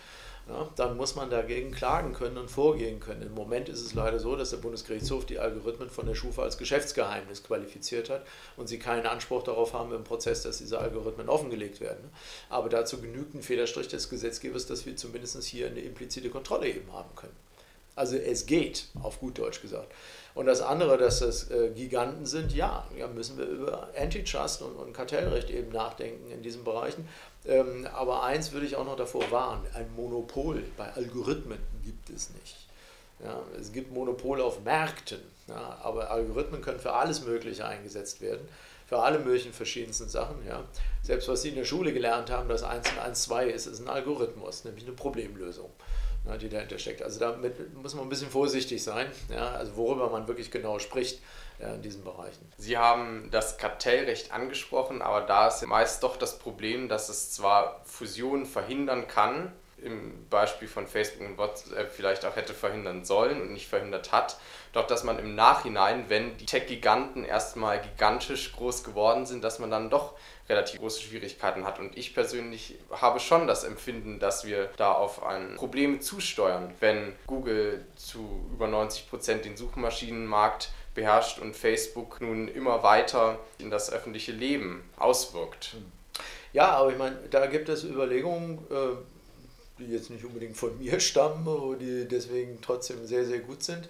ja, 0.50 0.70
dann 0.76 0.98
muss 0.98 1.16
man 1.16 1.30
dagegen 1.30 1.72
klagen 1.72 2.14
können 2.14 2.38
und 2.38 2.50
vorgehen 2.50 3.00
können. 3.00 3.22
Im 3.22 3.36
Moment 3.36 3.70
ist 3.70 3.82
es 3.82 3.94
leider 3.94 4.20
so, 4.20 4.36
dass 4.36 4.50
der 4.50 4.58
Bundesgerichtshof 4.58 5.26
die 5.26 5.38
Algorithmen 5.38 5.90
von 5.90 6.08
der 6.08 6.16
Schufa 6.16 6.42
als 6.42 6.58
Geschäftsgeheimnis 6.58 7.44
qualifiziert 7.44 8.10
hat 8.10 8.26
und 8.58 8.68
sie 8.68 8.80
keinen 8.80 9.06
Anspruch 9.06 9.44
darauf 9.44 9.74
haben 9.74 9.94
im 9.94 10.04
Prozess, 10.04 10.42
dass 10.42 10.58
diese 10.58 10.80
Algorithmen 10.80 11.30
offengelegt 11.30 11.82
werden. 11.82 12.10
Aber 12.50 12.70
dazu 12.70 13.00
genügt 13.00 13.36
ein 13.36 13.44
Federstrich 13.44 13.90
des 13.90 14.10
Gesetzgebers, 14.10 14.66
dass 14.66 14.88
wir 14.88 14.96
zumindest 14.96 15.44
hier 15.44 15.68
eine 15.68 15.82
implizite 15.82 16.30
Kontrolle 16.30 16.68
eben 16.68 16.92
haben 16.92 17.16
können. 17.16 17.36
Also 17.96 18.16
es 18.16 18.46
geht, 18.46 18.88
auf 19.04 19.20
gut 19.20 19.38
Deutsch 19.38 19.62
gesagt. 19.62 19.94
Und 20.34 20.46
das 20.46 20.62
andere, 20.62 20.98
dass 20.98 21.20
das 21.20 21.52
äh, 21.52 21.72
Giganten 21.76 22.26
sind, 22.26 22.56
ja, 22.56 22.88
ja, 22.98 23.08
müssen 23.08 23.38
wir 23.38 23.46
über 23.46 23.90
Antitrust 24.00 24.62
und, 24.62 24.76
und 24.78 24.94
Kartellrecht 24.94 25.50
eben 25.50 25.70
nachdenken 25.74 26.32
in 26.32 26.42
diesen 26.42 26.64
Bereichen. 26.64 27.08
Ähm, 27.46 27.88
aber 27.94 28.24
eins 28.24 28.52
würde 28.52 28.66
ich 28.66 28.76
auch 28.76 28.86
noch 28.86 28.98
davor 28.98 29.32
warnen, 29.32 29.66
ein 29.74 29.94
Monopol 29.96 30.64
bei 30.78 30.92
Algorithmen 30.94 31.60
gibt 31.84 32.10
es 32.10 32.30
nicht. 32.32 32.68
Ja, 33.24 33.42
es 33.60 33.72
gibt 33.72 33.92
Monopol 33.94 34.42
auf 34.42 34.64
Märkten, 34.64 35.20
ja, 35.48 35.78
aber 35.84 36.10
Algorithmen 36.12 36.62
können 36.62 36.80
für 36.80 36.94
alles 36.94 37.22
Mögliche 37.26 37.66
eingesetzt 37.66 38.22
werden. 38.22 38.48
für 38.88 38.98
alle 39.00 39.20
möglichen 39.20 39.54
verschiedensten 39.54 40.10
Sachen. 40.10 40.44
Ja. 40.48 40.64
Selbst 41.04 41.28
was 41.28 41.44
Sie 41.44 41.50
in 41.50 41.56
der 41.56 41.64
Schule 41.64 41.94
gelernt 41.94 42.32
haben, 42.32 42.50
dass 42.50 42.64
1 42.64 42.90
und 42.92 43.00
1, 43.00 43.22
2 43.24 43.46
ist, 43.50 43.68
ist 43.68 43.82
ein 43.82 43.88
Algorithmus, 43.88 44.64
nämlich 44.64 44.84
eine 44.84 44.96
Problemlösung, 44.96 45.70
ja, 46.26 46.38
die 46.38 46.50
dahinter 46.50 46.78
steckt. 46.78 47.02
Also 47.02 47.20
damit 47.20 47.74
muss 47.76 47.96
man 47.96 48.06
ein 48.06 48.10
bisschen 48.10 48.30
vorsichtig 48.30 48.84
sein, 48.84 49.08
ja, 49.30 49.50
also 49.52 49.76
worüber 49.76 50.10
man 50.10 50.28
wirklich 50.28 50.52
genau 50.52 50.80
spricht 50.80 51.22
ja, 51.60 51.74
in 51.74 51.82
diesen 51.82 52.04
Bereichen. 52.04 52.52
Sie 52.58 52.78
haben 52.78 53.30
das 53.32 53.58
Kartellrecht 53.58 54.32
angesprochen, 54.32 55.02
aber 55.02 55.22
da 55.22 55.48
ist 55.48 55.66
meist 55.66 56.04
doch 56.04 56.18
das 56.18 56.40
Problem, 56.40 56.90
dass 56.90 57.10
es 57.10 57.32
zwar 57.32 57.82
Fusionen 57.86 58.46
verhindern 58.46 59.08
kann, 59.08 59.52
im 59.84 60.28
Beispiel 60.30 60.68
von 60.68 60.88
Facebook 60.88 61.28
und 61.28 61.38
WhatsApp 61.38 61.92
vielleicht 61.92 62.26
auch 62.26 62.36
hätte 62.36 62.54
verhindern 62.54 63.06
sollen 63.06 63.42
und 63.42 63.54
nicht 63.54 63.68
verhindert 63.68 64.12
hat. 64.12 64.38
Doch 64.74 64.86
dass 64.86 65.04
man 65.04 65.18
im 65.20 65.36
Nachhinein, 65.36 66.06
wenn 66.10 66.38
die 66.38 66.46
Tech-Giganten 66.46 67.26
erstmal 67.26 67.82
gigantisch 67.82 68.54
groß 68.54 68.84
geworden 68.84 69.26
sind, 69.26 69.44
dass 69.44 69.60
man 69.60 69.72
dann 69.72 69.90
doch 69.90 70.14
relativ 70.48 70.80
große 70.80 71.02
Schwierigkeiten 71.02 71.64
hat. 71.64 71.80
Und 71.80 71.98
ich 71.98 72.14
persönlich 72.14 72.76
habe 72.92 73.20
schon 73.20 73.48
das 73.48 73.64
Empfinden, 73.64 74.20
dass 74.20 74.46
wir 74.46 74.70
da 74.78 74.92
auf 74.92 75.24
ein 75.24 75.56
Problem 75.56 76.02
zusteuern, 76.02 76.74
wenn 76.80 77.14
Google 77.28 77.86
zu 77.96 78.48
über 78.52 78.68
90 78.68 79.10
Prozent 79.10 79.46
den 79.46 79.58
Suchmaschinenmarkt 79.58 80.72
beherrscht 80.96 81.40
und 81.40 81.56
Facebook 81.56 82.20
nun 82.20 82.48
immer 82.48 82.84
weiter 82.84 83.40
in 83.60 83.70
das 83.70 83.92
öffentliche 83.92 84.32
Leben 84.32 84.84
auswirkt. 84.98 85.76
Ja, 86.52 86.72
aber 86.72 86.92
ich 86.92 86.98
meine, 86.98 87.16
da 87.30 87.46
gibt 87.46 87.70
es 87.70 87.84
Überlegungen, 87.84 88.58
äh, 88.72 88.96
die 89.80 89.92
jetzt 89.92 90.10
nicht 90.10 90.26
unbedingt 90.26 90.58
von 90.58 90.78
mir 90.78 91.00
stammen, 91.00 91.48
aber 91.48 91.76
die 91.76 92.08
deswegen 92.08 92.60
trotzdem 92.62 93.06
sehr, 93.06 93.26
sehr 93.26 93.40
gut 93.40 93.64
sind, 93.64 93.90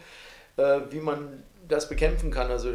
äh, 0.57 0.81
wie 0.89 0.99
man 0.99 1.43
das 1.67 1.89
bekämpfen 1.89 2.31
kann. 2.31 2.49
Also 2.51 2.71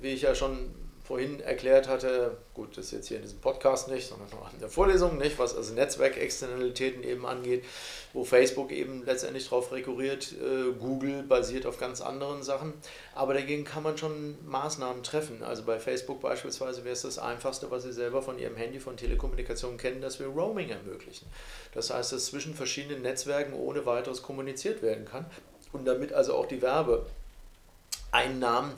wie 0.00 0.08
ich 0.08 0.22
ja 0.22 0.34
schon 0.34 0.70
vorhin 1.08 1.40
erklärt 1.40 1.88
hatte, 1.88 2.36
gut, 2.52 2.76
das 2.76 2.86
ist 2.86 2.92
jetzt 2.92 3.08
hier 3.08 3.16
in 3.16 3.22
diesem 3.22 3.40
Podcast 3.40 3.88
nicht, 3.88 4.06
sondern 4.06 4.28
auch 4.34 4.52
in 4.52 4.60
der 4.60 4.68
Vorlesung 4.68 5.16
nicht, 5.16 5.38
was 5.38 5.56
also 5.56 5.72
Netzwerkexternalitäten 5.72 7.02
eben 7.02 7.24
angeht, 7.24 7.64
wo 8.12 8.24
Facebook 8.24 8.70
eben 8.70 9.06
letztendlich 9.06 9.44
darauf 9.44 9.72
rekurriert, 9.72 10.32
äh, 10.32 10.70
Google 10.78 11.22
basiert 11.22 11.64
auf 11.64 11.78
ganz 11.78 12.02
anderen 12.02 12.42
Sachen, 12.42 12.74
aber 13.14 13.32
dagegen 13.32 13.64
kann 13.64 13.84
man 13.84 13.96
schon 13.96 14.36
Maßnahmen 14.46 15.02
treffen. 15.02 15.42
Also 15.42 15.62
bei 15.62 15.80
Facebook 15.80 16.20
beispielsweise 16.20 16.84
wäre 16.84 16.92
es 16.92 17.00
das 17.00 17.18
Einfachste, 17.18 17.70
was 17.70 17.84
Sie 17.84 17.92
selber 17.94 18.20
von 18.20 18.38
Ihrem 18.38 18.56
Handy 18.56 18.78
von 18.78 18.98
Telekommunikation 18.98 19.78
kennen, 19.78 20.02
dass 20.02 20.20
wir 20.20 20.26
Roaming 20.26 20.68
ermöglichen. 20.68 21.26
Das 21.72 21.88
heißt, 21.88 22.12
dass 22.12 22.26
zwischen 22.26 22.52
verschiedenen 22.52 23.00
Netzwerken 23.00 23.54
ohne 23.54 23.86
weiteres 23.86 24.22
kommuniziert 24.22 24.82
werden 24.82 25.06
kann 25.06 25.24
und 25.72 25.86
damit 25.86 26.12
also 26.12 26.34
auch 26.34 26.44
die 26.44 26.60
Werbeeinnahmen 26.60 28.72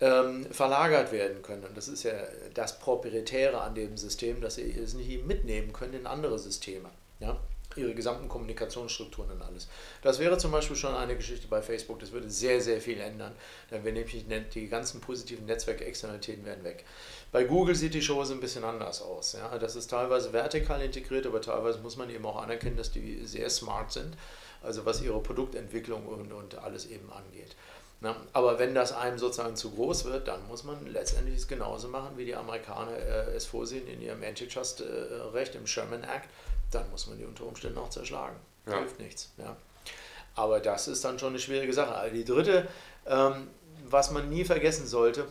ähm, 0.00 0.46
verlagert 0.50 1.12
werden 1.12 1.42
können. 1.42 1.64
Und 1.64 1.76
das 1.76 1.88
ist 1.88 2.02
ja 2.02 2.12
das 2.54 2.78
Proprietäre 2.78 3.60
an 3.60 3.74
dem 3.74 3.96
System, 3.96 4.40
dass 4.40 4.56
sie 4.56 4.70
es 4.70 4.94
nicht 4.94 5.24
mitnehmen 5.26 5.72
können 5.72 5.94
in 5.94 6.06
andere 6.06 6.38
Systeme. 6.38 6.90
Ja? 7.20 7.38
Ihre 7.76 7.94
gesamten 7.94 8.28
Kommunikationsstrukturen 8.28 9.32
und 9.32 9.42
alles. 9.42 9.68
Das 10.00 10.18
wäre 10.18 10.38
zum 10.38 10.50
Beispiel 10.50 10.76
schon 10.76 10.94
eine 10.94 11.14
Geschichte 11.14 11.46
bei 11.46 11.60
Facebook, 11.60 11.98
das 11.98 12.10
würde 12.10 12.30
sehr, 12.30 12.60
sehr 12.62 12.80
viel 12.80 12.98
ändern. 13.00 13.34
Dann 13.70 13.84
wären 13.84 13.94
nämlich 13.94 14.24
die 14.54 14.68
ganzen 14.68 15.00
positiven 15.00 15.44
Netzwerkexternalitäten 15.44 16.44
wären 16.46 16.64
weg. 16.64 16.84
Bei 17.32 17.44
Google 17.44 17.74
sieht 17.74 17.92
die 17.92 18.00
Show 18.00 18.24
so 18.24 18.32
ein 18.32 18.40
bisschen 18.40 18.64
anders 18.64 19.02
aus. 19.02 19.34
Ja? 19.34 19.58
Das 19.58 19.76
ist 19.76 19.88
teilweise 19.88 20.32
vertikal 20.32 20.80
integriert, 20.80 21.26
aber 21.26 21.40
teilweise 21.40 21.80
muss 21.80 21.96
man 21.98 22.08
eben 22.08 22.24
auch 22.24 22.42
anerkennen, 22.42 22.76
dass 22.78 22.92
die 22.92 23.26
sehr 23.26 23.50
smart 23.50 23.92
sind, 23.92 24.16
also 24.62 24.86
was 24.86 25.02
ihre 25.02 25.20
Produktentwicklung 25.20 26.06
und, 26.06 26.32
und 26.32 26.56
alles 26.58 26.86
eben 26.86 27.12
angeht. 27.12 27.56
Na, 28.00 28.14
aber 28.32 28.58
wenn 28.58 28.74
das 28.74 28.92
einem 28.92 29.18
sozusagen 29.18 29.56
zu 29.56 29.70
groß 29.70 30.04
wird, 30.04 30.28
dann 30.28 30.46
muss 30.48 30.64
man 30.64 30.86
letztendlich 30.86 31.36
es 31.36 31.48
genauso 31.48 31.88
machen, 31.88 32.10
wie 32.16 32.26
die 32.26 32.34
Amerikaner 32.34 32.96
äh, 32.96 33.34
es 33.34 33.46
vorsehen 33.46 33.88
in 33.88 34.02
ihrem 34.02 34.22
Antitrust-Recht, 34.22 35.54
im 35.54 35.66
Sherman 35.66 36.04
Act. 36.04 36.28
Dann 36.70 36.90
muss 36.90 37.06
man 37.06 37.16
die 37.16 37.24
unter 37.24 37.44
Umständen 37.44 37.78
auch 37.78 37.88
zerschlagen. 37.88 38.36
Ja. 38.66 38.78
Hilft 38.78 38.98
nichts. 39.00 39.30
Ja. 39.38 39.56
Aber 40.34 40.60
das 40.60 40.88
ist 40.88 41.04
dann 41.04 41.18
schon 41.18 41.30
eine 41.30 41.38
schwierige 41.38 41.72
Sache. 41.72 41.94
Also 41.94 42.14
die 42.14 42.24
dritte, 42.24 42.68
ähm, 43.06 43.48
was 43.88 44.10
man 44.10 44.28
nie 44.28 44.44
vergessen 44.44 44.86
sollte, 44.86 45.26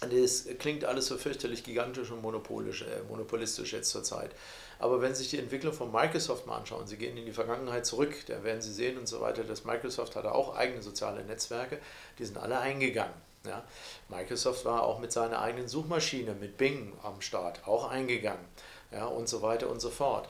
das 0.00 0.46
klingt 0.58 0.84
alles 0.84 1.06
so 1.06 1.16
fürchterlich 1.16 1.64
gigantisch 1.64 2.10
und 2.10 2.22
monopolisch, 2.22 2.82
äh, 2.82 3.02
monopolistisch 3.08 3.72
jetzt 3.72 3.90
zur 3.90 4.02
Zeit. 4.02 4.30
Aber 4.78 5.00
wenn 5.00 5.14
Sie 5.14 5.22
sich 5.22 5.30
die 5.30 5.38
Entwicklung 5.38 5.72
von 5.72 5.90
Microsoft 5.90 6.46
mal 6.46 6.58
anschauen, 6.58 6.86
Sie 6.86 6.96
gehen 6.96 7.16
in 7.16 7.24
die 7.24 7.32
Vergangenheit 7.32 7.86
zurück, 7.86 8.14
da 8.26 8.44
werden 8.44 8.60
Sie 8.60 8.72
sehen 8.72 8.98
und 8.98 9.08
so 9.08 9.20
weiter, 9.20 9.42
dass 9.44 9.64
Microsoft 9.64 10.16
hatte 10.16 10.32
auch 10.32 10.54
eigene 10.54 10.82
soziale 10.82 11.24
Netzwerke, 11.24 11.78
die 12.18 12.24
sind 12.26 12.36
alle 12.36 12.58
eingegangen. 12.58 13.14
Ja. 13.46 13.64
Microsoft 14.08 14.64
war 14.64 14.82
auch 14.82 14.98
mit 14.98 15.12
seiner 15.12 15.40
eigenen 15.40 15.68
Suchmaschine, 15.68 16.34
mit 16.34 16.58
Bing 16.58 16.92
am 17.02 17.20
Start, 17.20 17.66
auch 17.66 17.88
eingegangen 17.88 18.44
ja, 18.90 19.06
und 19.06 19.28
so 19.28 19.40
weiter 19.40 19.70
und 19.70 19.80
so 19.80 19.90
fort. 19.90 20.28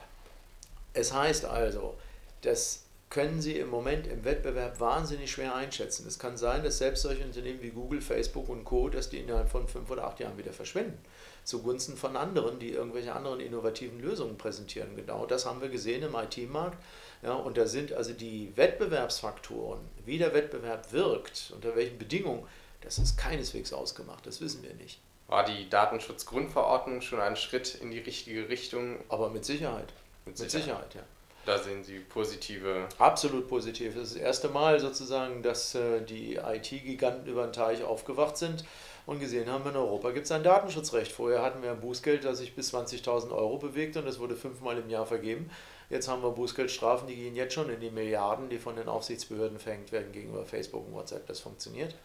Es 0.93 1.13
heißt 1.13 1.45
also, 1.45 1.95
dass 2.41 2.83
können 3.09 3.41
Sie 3.41 3.57
im 3.57 3.69
Moment 3.69 4.07
im 4.07 4.25
Wettbewerb 4.25 4.79
wahnsinnig 4.79 5.31
schwer 5.31 5.55
einschätzen. 5.55 6.05
Es 6.07 6.19
kann 6.19 6.37
sein, 6.37 6.63
dass 6.63 6.77
selbst 6.77 7.03
solche 7.03 7.23
Unternehmen 7.23 7.61
wie 7.61 7.69
Google, 7.69 8.01
Facebook 8.01 8.49
und 8.49 8.65
Co., 8.65 8.89
dass 8.89 9.09
die 9.09 9.19
innerhalb 9.19 9.49
von 9.49 9.67
fünf 9.67 9.89
oder 9.89 10.05
acht 10.05 10.19
Jahren 10.19 10.37
wieder 10.37 10.53
verschwinden 10.53 10.99
zugunsten 11.47 11.95
von 11.95 12.17
anderen, 12.17 12.59
die 12.59 12.71
irgendwelche 12.71 13.15
anderen 13.15 13.39
innovativen 13.39 14.01
Lösungen 14.01 14.37
präsentieren. 14.37 14.95
Genau 14.97 15.25
das 15.25 15.45
haben 15.45 15.61
wir 15.61 15.69
gesehen 15.69 16.03
im 16.03 16.13
IT-Markt. 16.13 16.77
Ja, 17.23 17.33
und 17.33 17.57
da 17.57 17.65
sind 17.65 17.93
also 17.93 18.11
die 18.11 18.51
Wettbewerbsfaktoren, 18.55 19.79
wie 20.05 20.17
der 20.17 20.33
Wettbewerb 20.33 20.91
wirkt, 20.91 21.53
unter 21.55 21.75
welchen 21.75 21.97
Bedingungen, 21.97 22.45
das 22.81 22.99
ist 22.99 23.17
keineswegs 23.17 23.73
ausgemacht, 23.73 24.27
das 24.27 24.41
wissen 24.41 24.61
wir 24.61 24.73
nicht. 24.75 24.99
War 25.27 25.45
die 25.45 25.69
Datenschutzgrundverordnung 25.69 27.01
schon 27.01 27.19
ein 27.19 27.35
Schritt 27.35 27.75
in 27.75 27.91
die 27.91 27.99
richtige 27.99 28.49
Richtung? 28.49 28.97
Aber 29.09 29.29
mit 29.29 29.45
Sicherheit. 29.45 29.93
Mit 30.25 30.37
Sicherheit, 30.37 30.53
mit 30.53 30.65
Sicherheit 30.65 30.95
ja. 30.95 31.01
Da 31.47 31.57
sehen 31.57 31.81
Sie 31.81 31.99
positive. 31.99 32.89
Absolut 32.97 33.47
positiv. 33.47 33.95
Das 33.95 34.09
ist 34.09 34.15
das 34.15 34.21
erste 34.21 34.49
Mal 34.49 34.81
sozusagen, 34.81 35.41
dass 35.41 35.75
äh, 35.75 36.01
die 36.01 36.35
IT-Giganten 36.35 37.25
über 37.25 37.43
den 37.43 37.53
Teich 37.53 37.85
aufgewacht 37.85 38.35
sind 38.35 38.65
und 39.05 39.21
gesehen 39.21 39.49
haben, 39.49 39.65
in 39.69 39.77
Europa 39.77 40.11
gibt 40.11 40.25
es 40.25 40.31
ein 40.33 40.43
Datenschutzrecht. 40.43 41.09
Vorher 41.09 41.41
hatten 41.41 41.63
wir 41.63 41.71
ein 41.71 41.79
Bußgeld, 41.79 42.25
das 42.25 42.39
sich 42.39 42.53
bis 42.53 42.73
20.000 42.73 43.31
Euro 43.31 43.59
bewegt 43.59 43.95
und 43.95 44.05
das 44.05 44.19
wurde 44.19 44.35
fünfmal 44.35 44.77
im 44.77 44.89
Jahr 44.89 45.05
vergeben. 45.05 45.49
Jetzt 45.89 46.09
haben 46.09 46.21
wir 46.21 46.31
Bußgeldstrafen, 46.31 47.07
die 47.07 47.15
gehen 47.15 47.37
jetzt 47.37 47.53
schon 47.53 47.69
in 47.69 47.79
die 47.79 47.91
Milliarden, 47.91 48.49
die 48.49 48.57
von 48.57 48.75
den 48.75 48.89
Aufsichtsbehörden 48.89 49.57
verhängt 49.57 49.93
werden 49.93 50.11
gegenüber 50.11 50.43
Facebook 50.43 50.85
und 50.85 50.95
WhatsApp. 50.95 51.27
Das 51.27 51.39
funktioniert. 51.39 51.95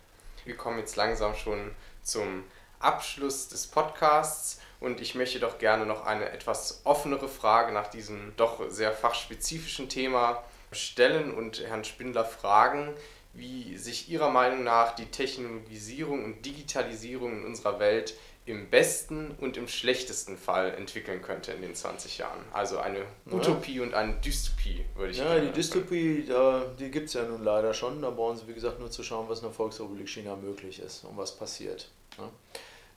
Wir 0.45 0.57
kommen 0.57 0.79
jetzt 0.79 0.95
langsam 0.95 1.35
schon 1.35 1.73
zum 2.05 2.45
Abschluss 2.83 3.49
des 3.49 3.67
Podcasts 3.67 4.61
und 4.81 5.01
ich 5.01 5.15
möchte 5.15 5.39
doch 5.39 5.59
gerne 5.59 5.87
noch 5.87 6.05
eine 6.07 6.31
etwas 6.31 6.81
offenere 6.85 7.29
Frage 7.29 7.73
nach 7.73 7.89
diesem 7.89 8.33
doch 8.37 8.69
sehr 8.69 8.93
fachspezifischen 8.93 9.89
Thema 9.89 10.43
stellen 10.73 11.33
und 11.33 11.61
Herrn 11.61 11.85
Spindler 11.85 12.25
fragen, 12.25 12.93
wie 13.35 13.77
sich 13.77 14.09
Ihrer 14.09 14.31
Meinung 14.31 14.65
nach 14.65 14.95
die 14.95 15.07
Technologisierung 15.07 16.25
und 16.25 16.45
Digitalisierung 16.45 17.39
in 17.39 17.47
unserer 17.47 17.79
Welt 17.79 18.15
im 18.45 18.71
besten 18.71 19.31
und 19.41 19.57
im 19.57 19.69
schlechtesten 19.69 20.37
Fall 20.37 20.75
entwickeln 20.75 21.23
könnte 21.23 21.53
in 21.53 21.63
den 21.63 21.77
20 21.77 22.19
Jahren. 22.19 22.41
Also 22.53 22.79
eine 22.79 23.05
Utopie 23.31 23.77
ja. 23.77 23.83
und 23.85 23.95
eine 23.95 24.15
Dystopie, 24.15 24.85
würde 24.97 25.13
ich 25.13 25.19
sagen. 25.19 25.31
Ja, 25.31 25.41
die 25.41 25.53
Dystopie, 25.53 26.25
da, 26.27 26.65
die 26.77 26.91
gibt 26.91 27.07
es 27.07 27.15
ja 27.15 27.23
nun 27.23 27.45
leider 27.45 27.73
schon. 27.73 28.03
Da 28.03 28.11
brauchen 28.11 28.37
Sie, 28.37 28.49
wie 28.49 28.55
gesagt, 28.55 28.81
nur 28.81 28.91
zu 28.91 29.05
schauen, 29.05 29.29
was 29.29 29.39
in 29.39 29.45
der 29.45 29.53
Volksrepublik 29.53 30.09
China 30.09 30.35
möglich 30.35 30.81
ist 30.81 31.05
und 31.05 31.17
was 31.17 31.37
passiert. 31.37 31.89
Ja. 32.19 32.29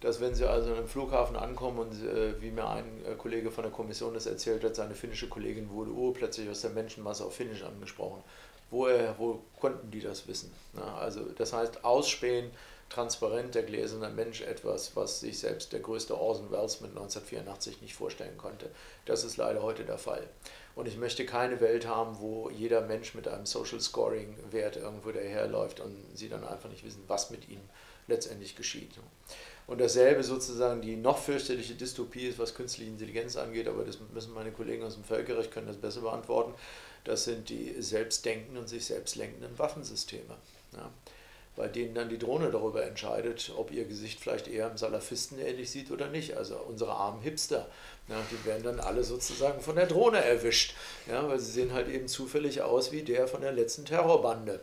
Dass 0.06 0.22
wenn 0.22 0.36
Sie 0.36 0.46
also 0.46 0.74
im 0.76 0.88
Flughafen 0.88 1.36
ankommen 1.36 1.80
und 1.80 1.94
äh, 2.04 2.40
wie 2.40 2.52
mir 2.52 2.68
ein 2.70 3.04
äh, 3.06 3.16
Kollege 3.16 3.50
von 3.50 3.64
der 3.64 3.72
Kommission 3.72 4.14
das 4.14 4.28
erzählt 4.28 4.64
hat, 4.64 4.76
seine 4.76 4.94
finnische 4.94 5.28
Kollegin 5.28 5.70
wurde 5.72 5.92
urplötzlich 5.92 6.48
aus 6.50 6.62
der 6.62 6.70
Menschenmasse 6.70 7.26
auf 7.26 7.36
Finnisch 7.36 7.64
angesprochen 7.64 8.24
woher, 8.70 9.18
wo 9.18 9.42
konnten 9.60 9.92
die 9.92 10.02
das 10.02 10.28
wissen? 10.28 10.54
Ja, 10.76 10.98
also 10.98 11.22
das 11.38 11.54
heißt, 11.54 11.84
ausspähen, 11.84 12.52
transparent, 12.90 13.56
der 13.56 13.64
gläserne 13.64 14.10
Mensch, 14.10 14.42
etwas, 14.42 14.96
was 14.96 15.20
sich 15.22 15.40
selbst 15.40 15.74
der 15.74 15.80
größte 15.80 16.18
Orson 16.18 16.52
Welles 16.52 16.82
mit 16.82 16.92
1984 16.92 17.82
nicht 17.82 17.96
vorstellen 17.96 18.38
konnte. 18.38 18.70
Das 19.06 19.24
ist 19.24 19.38
leider 19.38 19.64
heute 19.64 19.86
der 19.86 19.98
Fall. 19.98 20.28
Und 20.76 20.88
ich 20.88 20.98
möchte 20.98 21.26
keine 21.26 21.62
Welt 21.62 21.88
haben, 21.88 22.20
wo 22.20 22.50
jeder 22.50 22.82
Mensch 22.82 23.16
mit 23.16 23.28
einem 23.28 23.46
Social 23.46 23.80
Scoring 23.80 24.38
Wert 24.52 24.76
irgendwo 24.76 25.12
daherläuft 25.12 25.80
und 25.80 25.96
sie 26.14 26.30
dann 26.30 26.46
einfach 26.46 26.70
nicht 26.70 26.84
wissen, 26.84 27.04
was 27.08 27.32
mit 27.32 27.48
ihnen 27.50 27.68
letztendlich 28.08 28.56
geschieht. 28.56 28.92
Und 29.68 29.82
dasselbe 29.82 30.24
sozusagen 30.24 30.82
die 30.82 30.96
noch 30.96 31.18
fürchterliche 31.18 31.74
Dystopie 31.74 32.28
ist, 32.28 32.38
was 32.38 32.54
künstliche 32.54 32.92
Intelligenz 32.92 33.36
angeht, 33.36 33.68
aber 33.68 33.84
das 33.84 33.98
müssen 34.14 34.34
meine 34.34 34.52
Kollegen 34.52 34.84
aus 34.84 34.94
dem 34.94 35.04
Völkerrecht 35.04 35.52
können 35.52 35.68
das 35.68 35.78
besser 35.78 36.02
beantworten. 36.02 36.54
Das 37.04 37.24
sind 37.24 37.50
die 37.50 37.82
selbstdenkenden 37.82 38.58
und 38.58 38.70
sich 38.70 38.86
selbst 38.86 39.16
lenkenden 39.16 39.58
Waffensysteme. 39.58 40.36
Ja, 40.74 40.92
bei 41.56 41.68
denen 41.68 41.96
dann 41.96 42.10
die 42.10 42.18
Drohne 42.18 42.52
darüber 42.52 42.84
entscheidet, 42.84 43.52
ob 43.56 43.72
ihr 43.72 43.86
Gesicht 43.86 44.20
vielleicht 44.20 44.48
eher 44.48 44.68
einem 44.68 44.78
Salafisten 44.78 45.40
ähnlich 45.40 45.72
sieht 45.72 45.90
oder 45.90 46.08
nicht. 46.08 46.36
Also 46.36 46.58
unsere 46.58 46.92
armen 46.92 47.22
Hipster, 47.22 47.68
ja, 48.10 48.18
die 48.32 48.46
werden 48.46 48.64
dann 48.64 48.80
alle 48.80 49.04
sozusagen 49.04 49.62
von 49.62 49.76
der 49.76 49.88
Drohne 49.88 50.24
erwischt, 50.24 50.76
ja, 51.08 51.28
weil 51.28 51.40
sie 51.40 51.52
sehen 51.52 51.74
halt 51.74 51.88
eben 51.88 52.08
zufällig 52.08 52.62
aus 52.62 52.92
wie 52.92 53.04
der 53.04 53.28
von 53.28 53.42
der 53.42 53.54
letzten 53.54 53.86
Terrorbande, 53.86 54.60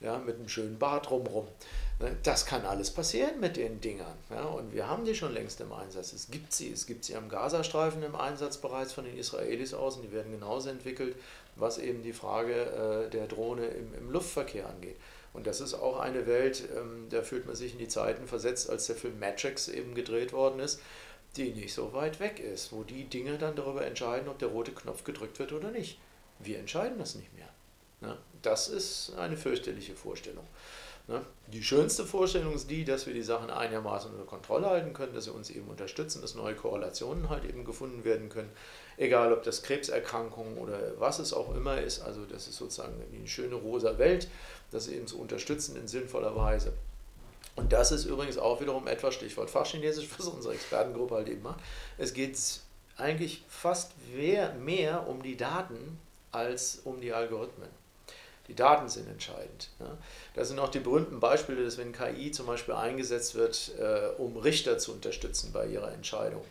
ja, 0.00 0.18
mit 0.18 0.36
einem 0.36 0.48
schönen 0.48 0.78
Bart 0.78 1.08
drumherum. 1.08 1.48
Ne, 2.00 2.16
das 2.24 2.44
kann 2.44 2.64
alles 2.64 2.90
passieren 2.90 3.38
mit 3.38 3.56
den 3.56 3.80
Dingern. 3.80 4.16
Ja, 4.30 4.44
und 4.44 4.72
wir 4.72 4.88
haben 4.88 5.04
die 5.04 5.14
schon 5.14 5.32
längst 5.32 5.60
im 5.60 5.72
Einsatz. 5.72 6.12
Es 6.12 6.30
gibt 6.30 6.52
sie. 6.52 6.72
Es 6.72 6.86
gibt 6.86 7.04
sie 7.04 7.14
am 7.14 7.28
Gazastreifen 7.28 8.02
im 8.02 8.16
Einsatz 8.16 8.58
bereits 8.58 8.92
von 8.92 9.04
den 9.04 9.16
Israelis 9.16 9.74
aus 9.74 9.96
und 9.96 10.02
die 10.02 10.12
werden 10.12 10.32
genauso 10.32 10.70
entwickelt, 10.70 11.14
was 11.56 11.78
eben 11.78 12.02
die 12.02 12.12
Frage 12.12 13.06
äh, 13.06 13.10
der 13.10 13.28
Drohne 13.28 13.66
im, 13.66 13.94
im 13.94 14.10
Luftverkehr 14.10 14.68
angeht. 14.68 14.96
Und 15.32 15.46
das 15.46 15.60
ist 15.60 15.74
auch 15.74 15.98
eine 15.98 16.26
Welt, 16.26 16.62
ähm, 16.76 17.06
da 17.10 17.22
fühlt 17.22 17.46
man 17.46 17.56
sich 17.56 17.72
in 17.72 17.78
die 17.78 17.88
Zeiten 17.88 18.26
versetzt, 18.26 18.70
als 18.70 18.86
der 18.86 18.96
Film 18.96 19.18
Matrix 19.18 19.68
eben 19.68 19.94
gedreht 19.94 20.32
worden 20.32 20.60
ist, 20.60 20.80
die 21.36 21.52
nicht 21.52 21.74
so 21.74 21.92
weit 21.92 22.20
weg 22.20 22.38
ist, 22.40 22.72
wo 22.72 22.84
die 22.84 23.04
Dinge 23.04 23.38
dann 23.38 23.56
darüber 23.56 23.84
entscheiden, 23.84 24.28
ob 24.28 24.38
der 24.38 24.48
rote 24.48 24.72
Knopf 24.72 25.04
gedrückt 25.04 25.38
wird 25.38 25.52
oder 25.52 25.70
nicht. 25.70 25.98
Wir 26.38 26.58
entscheiden 26.58 26.98
das 26.98 27.14
nicht 27.16 27.32
mehr. 27.34 27.48
Ne? 28.00 28.16
Das 28.42 28.68
ist 28.68 29.12
eine 29.16 29.36
fürchterliche 29.36 29.94
Vorstellung. 29.94 30.46
Ne? 31.06 31.20
Die 31.48 31.62
schönste 31.62 32.04
Vorstellung 32.04 32.54
ist 32.54 32.70
die, 32.70 32.84
dass 32.84 33.06
wir 33.06 33.12
die 33.12 33.22
Sachen 33.22 33.50
einigermaßen 33.50 34.10
unter 34.10 34.24
Kontrolle 34.24 34.70
halten 34.70 34.94
können, 34.94 35.12
dass 35.12 35.24
sie 35.24 35.32
uns 35.32 35.50
eben 35.50 35.68
unterstützen, 35.68 36.22
dass 36.22 36.34
neue 36.34 36.54
Korrelationen 36.54 37.28
halt 37.28 37.44
eben 37.44 37.64
gefunden 37.64 38.04
werden 38.04 38.30
können. 38.30 38.50
Egal, 38.96 39.32
ob 39.32 39.42
das 39.42 39.62
Krebserkrankungen 39.62 40.56
oder 40.56 40.78
was 40.98 41.18
es 41.18 41.34
auch 41.34 41.54
immer 41.54 41.78
ist. 41.78 42.00
Also, 42.00 42.24
das 42.24 42.48
ist 42.48 42.56
sozusagen 42.56 42.94
eine 43.12 43.28
schöne 43.28 43.54
rosa 43.54 43.98
Welt, 43.98 44.28
das 44.70 44.88
eben 44.88 45.06
zu 45.06 45.20
unterstützen 45.20 45.76
in 45.76 45.88
sinnvoller 45.88 46.34
Weise. 46.34 46.72
Und 47.56 47.72
das 47.72 47.92
ist 47.92 48.06
übrigens 48.06 48.38
auch 48.38 48.60
wiederum 48.60 48.86
etwas, 48.86 49.14
Stichwort 49.14 49.50
Fachchinesisch, 49.50 50.08
was 50.16 50.26
unsere 50.26 50.54
Expertengruppe 50.54 51.16
halt 51.16 51.28
eben 51.28 51.42
macht. 51.42 51.60
Es 51.98 52.14
geht 52.14 52.38
eigentlich 52.96 53.44
fast 53.48 53.92
mehr, 54.14 54.54
mehr 54.54 55.06
um 55.06 55.22
die 55.22 55.36
Daten 55.36 55.98
als 56.32 56.80
um 56.84 57.00
die 57.00 57.12
Algorithmen. 57.12 57.68
Die 58.48 58.54
Daten 58.54 58.88
sind 58.88 59.08
entscheidend. 59.08 59.70
Ja. 59.80 59.96
Das 60.34 60.48
sind 60.48 60.58
auch 60.58 60.68
die 60.68 60.80
berühmten 60.80 61.18
Beispiele, 61.18 61.64
dass 61.64 61.78
wenn 61.78 61.92
KI 61.92 62.30
zum 62.30 62.46
Beispiel 62.46 62.74
eingesetzt 62.74 63.34
wird, 63.34 63.72
äh, 63.78 64.20
um 64.20 64.36
Richter 64.36 64.78
zu 64.78 64.92
unterstützen 64.92 65.50
bei 65.52 65.66
ihrer 65.66 65.92
Entscheidung. 65.92 66.44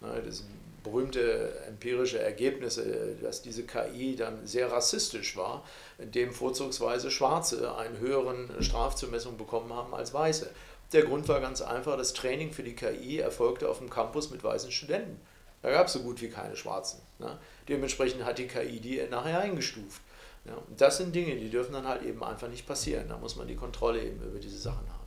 Ja, 0.00 0.14
das 0.20 0.38
sind 0.38 0.48
berühmte 0.82 1.60
empirische 1.66 2.18
Ergebnisse, 2.18 3.16
dass 3.22 3.42
diese 3.42 3.64
KI 3.64 4.16
dann 4.16 4.46
sehr 4.46 4.70
rassistisch 4.70 5.36
war, 5.36 5.64
indem 5.98 6.32
vorzugsweise 6.32 7.10
Schwarze 7.10 7.76
einen 7.76 7.98
höheren 7.98 8.50
Strafzumessung 8.60 9.36
bekommen 9.36 9.72
haben 9.72 9.94
als 9.94 10.14
Weiße. 10.14 10.50
Der 10.92 11.02
Grund 11.02 11.28
war 11.28 11.40
ganz 11.40 11.60
einfach, 11.60 11.96
das 11.96 12.14
Training 12.14 12.52
für 12.52 12.62
die 12.62 12.74
KI 12.74 13.18
erfolgte 13.18 13.68
auf 13.68 13.78
dem 13.78 13.90
Campus 13.90 14.30
mit 14.30 14.42
weißen 14.42 14.72
Studenten. 14.72 15.20
Da 15.60 15.70
gab 15.70 15.88
es 15.88 15.92
so 15.92 16.00
gut 16.00 16.22
wie 16.22 16.28
keine 16.28 16.56
Schwarzen. 16.56 17.00
Ne? 17.18 17.36
Dementsprechend 17.68 18.24
hat 18.24 18.38
die 18.38 18.46
KI 18.46 18.80
die 18.80 19.02
nachher 19.10 19.40
eingestuft. 19.40 20.00
Ja, 20.48 20.56
das 20.76 20.96
sind 20.96 21.14
Dinge, 21.14 21.36
die 21.36 21.50
dürfen 21.50 21.74
dann 21.74 21.86
halt 21.86 22.02
eben 22.02 22.24
einfach 22.24 22.48
nicht 22.48 22.66
passieren. 22.66 23.08
Da 23.08 23.18
muss 23.18 23.36
man 23.36 23.46
die 23.46 23.56
Kontrolle 23.56 24.02
eben 24.02 24.22
über 24.22 24.38
diese 24.38 24.58
Sachen 24.58 24.88
haben. 24.88 24.98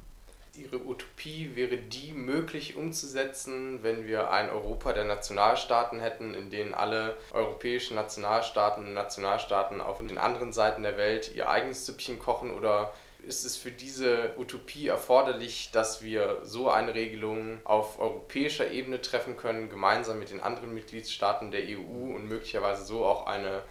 Ihre 0.55 0.85
Utopie 0.85 1.51
wäre 1.55 1.77
die 1.77 2.11
möglich 2.11 2.75
umzusetzen, 2.75 3.83
wenn 3.83 4.05
wir 4.05 4.31
ein 4.31 4.49
Europa 4.49 4.91
der 4.91 5.05
Nationalstaaten 5.05 5.99
hätten, 5.99 6.33
in 6.33 6.49
denen 6.49 6.73
alle 6.73 7.15
europäischen 7.31 7.95
Nationalstaaten 7.95 8.85
und 8.85 8.93
Nationalstaaten 8.93 9.79
auf 9.79 9.99
den 9.99 10.17
anderen 10.17 10.51
Seiten 10.51 10.83
der 10.83 10.97
Welt 10.97 11.33
ihr 11.33 11.49
eigenes 11.49 11.85
Süppchen 11.85 12.19
kochen 12.19 12.51
oder 12.51 12.93
ist 13.23 13.45
es 13.45 13.55
für 13.55 13.71
diese 13.71 14.33
Utopie 14.37 14.87
erforderlich, 14.87 15.69
dass 15.71 16.01
wir 16.01 16.39
so 16.43 16.69
eine 16.69 16.95
Regelung 16.95 17.59
auf 17.63 17.99
europäischer 17.99 18.71
Ebene 18.71 19.01
treffen 19.01 19.37
können, 19.37 19.69
gemeinsam 19.69 20.19
mit 20.19 20.31
den 20.31 20.41
anderen 20.41 20.73
Mitgliedstaaten 20.73 21.51
der 21.51 21.61
EU 21.61 22.15
und 22.15 22.27
möglicherweise 22.27 22.83
so 22.83 23.05
auch 23.05 23.27
eine 23.27 23.61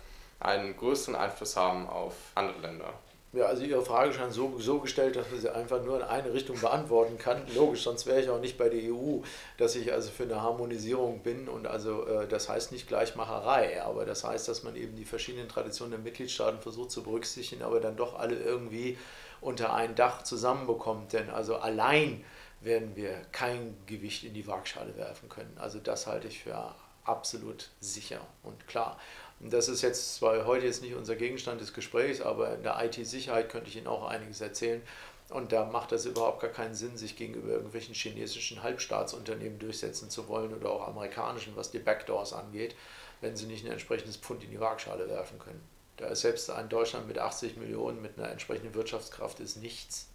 einen 0.41 0.77
größeren 0.77 1.15
Einfluss 1.15 1.57
haben 1.57 1.89
auf 1.89 2.15
andere 2.35 2.61
Länder. 2.61 2.93
Ja, 3.33 3.45
also 3.45 3.63
Ihre 3.63 3.85
Frage 3.85 4.13
scheint 4.13 4.33
so, 4.33 4.59
so 4.59 4.81
gestellt, 4.81 5.15
dass 5.15 5.31
man 5.31 5.41
sie 5.41 5.55
einfach 5.55 5.85
nur 5.85 5.99
in 5.99 6.03
eine 6.03 6.33
Richtung 6.33 6.59
beantworten 6.59 7.17
kann. 7.17 7.43
Logisch, 7.55 7.85
sonst 7.85 8.07
wäre 8.07 8.21
ich 8.21 8.29
auch 8.29 8.41
nicht 8.41 8.59
bei 8.59 8.69
der 8.69 8.93
EU, 8.93 9.21
dass 9.57 9.77
ich 9.77 9.93
also 9.93 10.11
für 10.11 10.25
eine 10.25 10.43
Harmonisierung 10.43 11.21
bin. 11.23 11.49
Und 11.49 11.69
also 11.69 12.07
äh, 12.09 12.27
das 12.27 12.49
heißt 12.49 12.73
nicht 12.73 12.89
Gleichmacherei, 12.89 13.85
aber 13.85 14.05
das 14.05 14.25
heißt, 14.25 14.49
dass 14.49 14.65
man 14.65 14.75
eben 14.75 14.97
die 14.97 15.05
verschiedenen 15.05 15.49
Traditionen 15.49 15.93
der 15.93 16.01
Mitgliedstaaten 16.01 16.61
versucht 16.61 16.91
zu 16.91 17.05
berücksichtigen, 17.05 17.63
aber 17.63 17.79
dann 17.79 17.95
doch 17.95 18.19
alle 18.19 18.35
irgendwie 18.35 18.99
unter 19.41 19.75
ein 19.75 19.95
Dach 19.95 20.25
zusammenbekommt. 20.25 21.13
Denn 21.13 21.31
also 21.31 21.57
allein 21.57 22.25
werden 22.61 22.97
wir 22.97 23.13
kein 23.31 23.77
Gewicht 23.87 24.25
in 24.25 24.35
die 24.35 24.49
Waagschale 24.49 24.97
werfen 24.97 25.29
können. 25.29 25.57
Also 25.61 25.79
das 25.79 26.09
halte 26.09 26.27
ich 26.27 26.43
für 26.43 26.75
absolut 27.05 27.71
sicher 27.81 28.21
und 28.43 28.67
klar. 28.67 28.99
Das 29.43 29.69
ist 29.69 29.81
jetzt 29.81 30.17
zwar 30.17 30.45
heute 30.45 30.67
jetzt 30.67 30.83
nicht 30.83 30.95
unser 30.95 31.17
Gegenstand 31.17 31.63
des 31.63 31.73
Gesprächs, 31.73 32.21
aber 32.21 32.55
in 32.55 32.63
der 32.63 32.79
IT-Sicherheit 32.85 33.49
könnte 33.49 33.71
ich 33.71 33.77
Ihnen 33.77 33.87
auch 33.87 34.07
einiges 34.07 34.43
erzählen. 34.43 34.83
Und 35.31 35.53
da 35.53 35.65
macht 35.65 35.93
es 35.93 36.05
überhaupt 36.05 36.41
gar 36.41 36.51
keinen 36.51 36.75
Sinn, 36.75 36.99
sich 36.99 37.17
gegenüber 37.17 37.53
irgendwelchen 37.53 37.95
chinesischen 37.95 38.63
Halbstaatsunternehmen 38.63 39.59
durchsetzen 39.59 40.11
zu 40.11 40.29
wollen 40.29 40.53
oder 40.53 40.71
auch 40.71 40.87
amerikanischen, 40.89 41.57
was 41.57 41.71
die 41.71 41.79
Backdoors 41.79 42.35
angeht, 42.35 42.75
wenn 43.23 43.37
sie 43.37 43.47
nicht 43.47 43.65
ein 43.65 43.73
entsprechendes 43.73 44.17
Pfund 44.17 44.45
in 44.45 44.51
die 44.51 44.61
Waagschale 44.61 45.09
werfen 45.09 45.39
können. 45.39 45.63
Da 45.97 46.09
ist 46.09 46.21
selbst 46.21 46.51
ein 46.51 46.69
Deutschland 46.69 47.07
mit 47.07 47.19
80 47.19 47.57
Millionen 47.57 48.03
mit 48.03 48.19
einer 48.19 48.31
entsprechenden 48.31 48.75
Wirtschaftskraft 48.75 49.41
ist 49.41 49.57
nichts. 49.57 50.09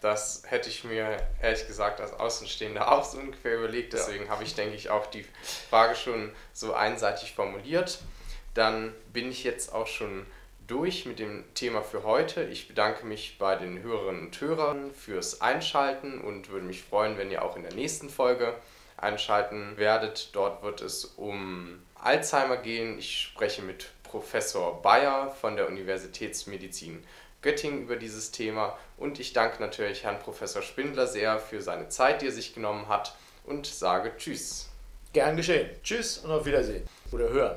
Das 0.00 0.42
hätte 0.46 0.68
ich 0.68 0.82
mir 0.84 1.16
ehrlich 1.42 1.66
gesagt 1.66 2.00
als 2.00 2.12
Außenstehender 2.12 2.90
auch 2.90 3.04
so 3.04 3.18
ungefähr 3.18 3.58
überlegt. 3.58 3.92
Deswegen 3.92 4.24
ja. 4.24 4.30
habe 4.30 4.44
ich, 4.44 4.54
denke 4.54 4.76
ich, 4.76 4.90
auch 4.90 5.06
die 5.06 5.26
Frage 5.70 5.94
schon 5.94 6.32
so 6.52 6.72
einseitig 6.72 7.34
formuliert 7.34 8.00
dann 8.58 8.92
bin 9.12 9.30
ich 9.30 9.44
jetzt 9.44 9.72
auch 9.72 9.86
schon 9.86 10.26
durch 10.66 11.06
mit 11.06 11.18
dem 11.18 11.44
Thema 11.54 11.80
für 11.82 12.02
heute. 12.02 12.42
Ich 12.44 12.68
bedanke 12.68 13.06
mich 13.06 13.38
bei 13.38 13.56
den 13.56 13.82
Hörerinnen 13.82 14.26
und 14.26 14.40
Hörern 14.40 14.92
fürs 14.92 15.40
Einschalten 15.40 16.20
und 16.20 16.50
würde 16.50 16.66
mich 16.66 16.82
freuen, 16.82 17.16
wenn 17.16 17.30
ihr 17.30 17.44
auch 17.44 17.56
in 17.56 17.62
der 17.62 17.74
nächsten 17.74 18.10
Folge 18.10 18.54
einschalten 18.96 19.76
werdet. 19.76 20.30
Dort 20.34 20.62
wird 20.62 20.82
es 20.82 21.04
um 21.04 21.80
Alzheimer 21.94 22.56
gehen. 22.58 22.98
Ich 22.98 23.18
spreche 23.20 23.62
mit 23.62 23.86
Professor 24.02 24.82
Bayer 24.82 25.30
von 25.30 25.56
der 25.56 25.68
Universitätsmedizin 25.68 27.02
Göttingen 27.40 27.82
über 27.82 27.94
dieses 27.94 28.32
Thema 28.32 28.76
und 28.96 29.20
ich 29.20 29.32
danke 29.32 29.62
natürlich 29.62 30.02
Herrn 30.02 30.18
Professor 30.18 30.60
Spindler 30.60 31.06
sehr 31.06 31.38
für 31.38 31.62
seine 31.62 31.88
Zeit, 31.88 32.20
die 32.20 32.26
er 32.26 32.32
sich 32.32 32.52
genommen 32.52 32.88
hat 32.88 33.14
und 33.44 33.66
sage 33.66 34.12
Tschüss. 34.18 34.68
Gern 35.12 35.36
geschehen. 35.36 35.70
Tschüss 35.82 36.18
und 36.18 36.32
auf 36.32 36.44
Wiedersehen 36.44 36.82
oder 37.12 37.28
hören. 37.28 37.56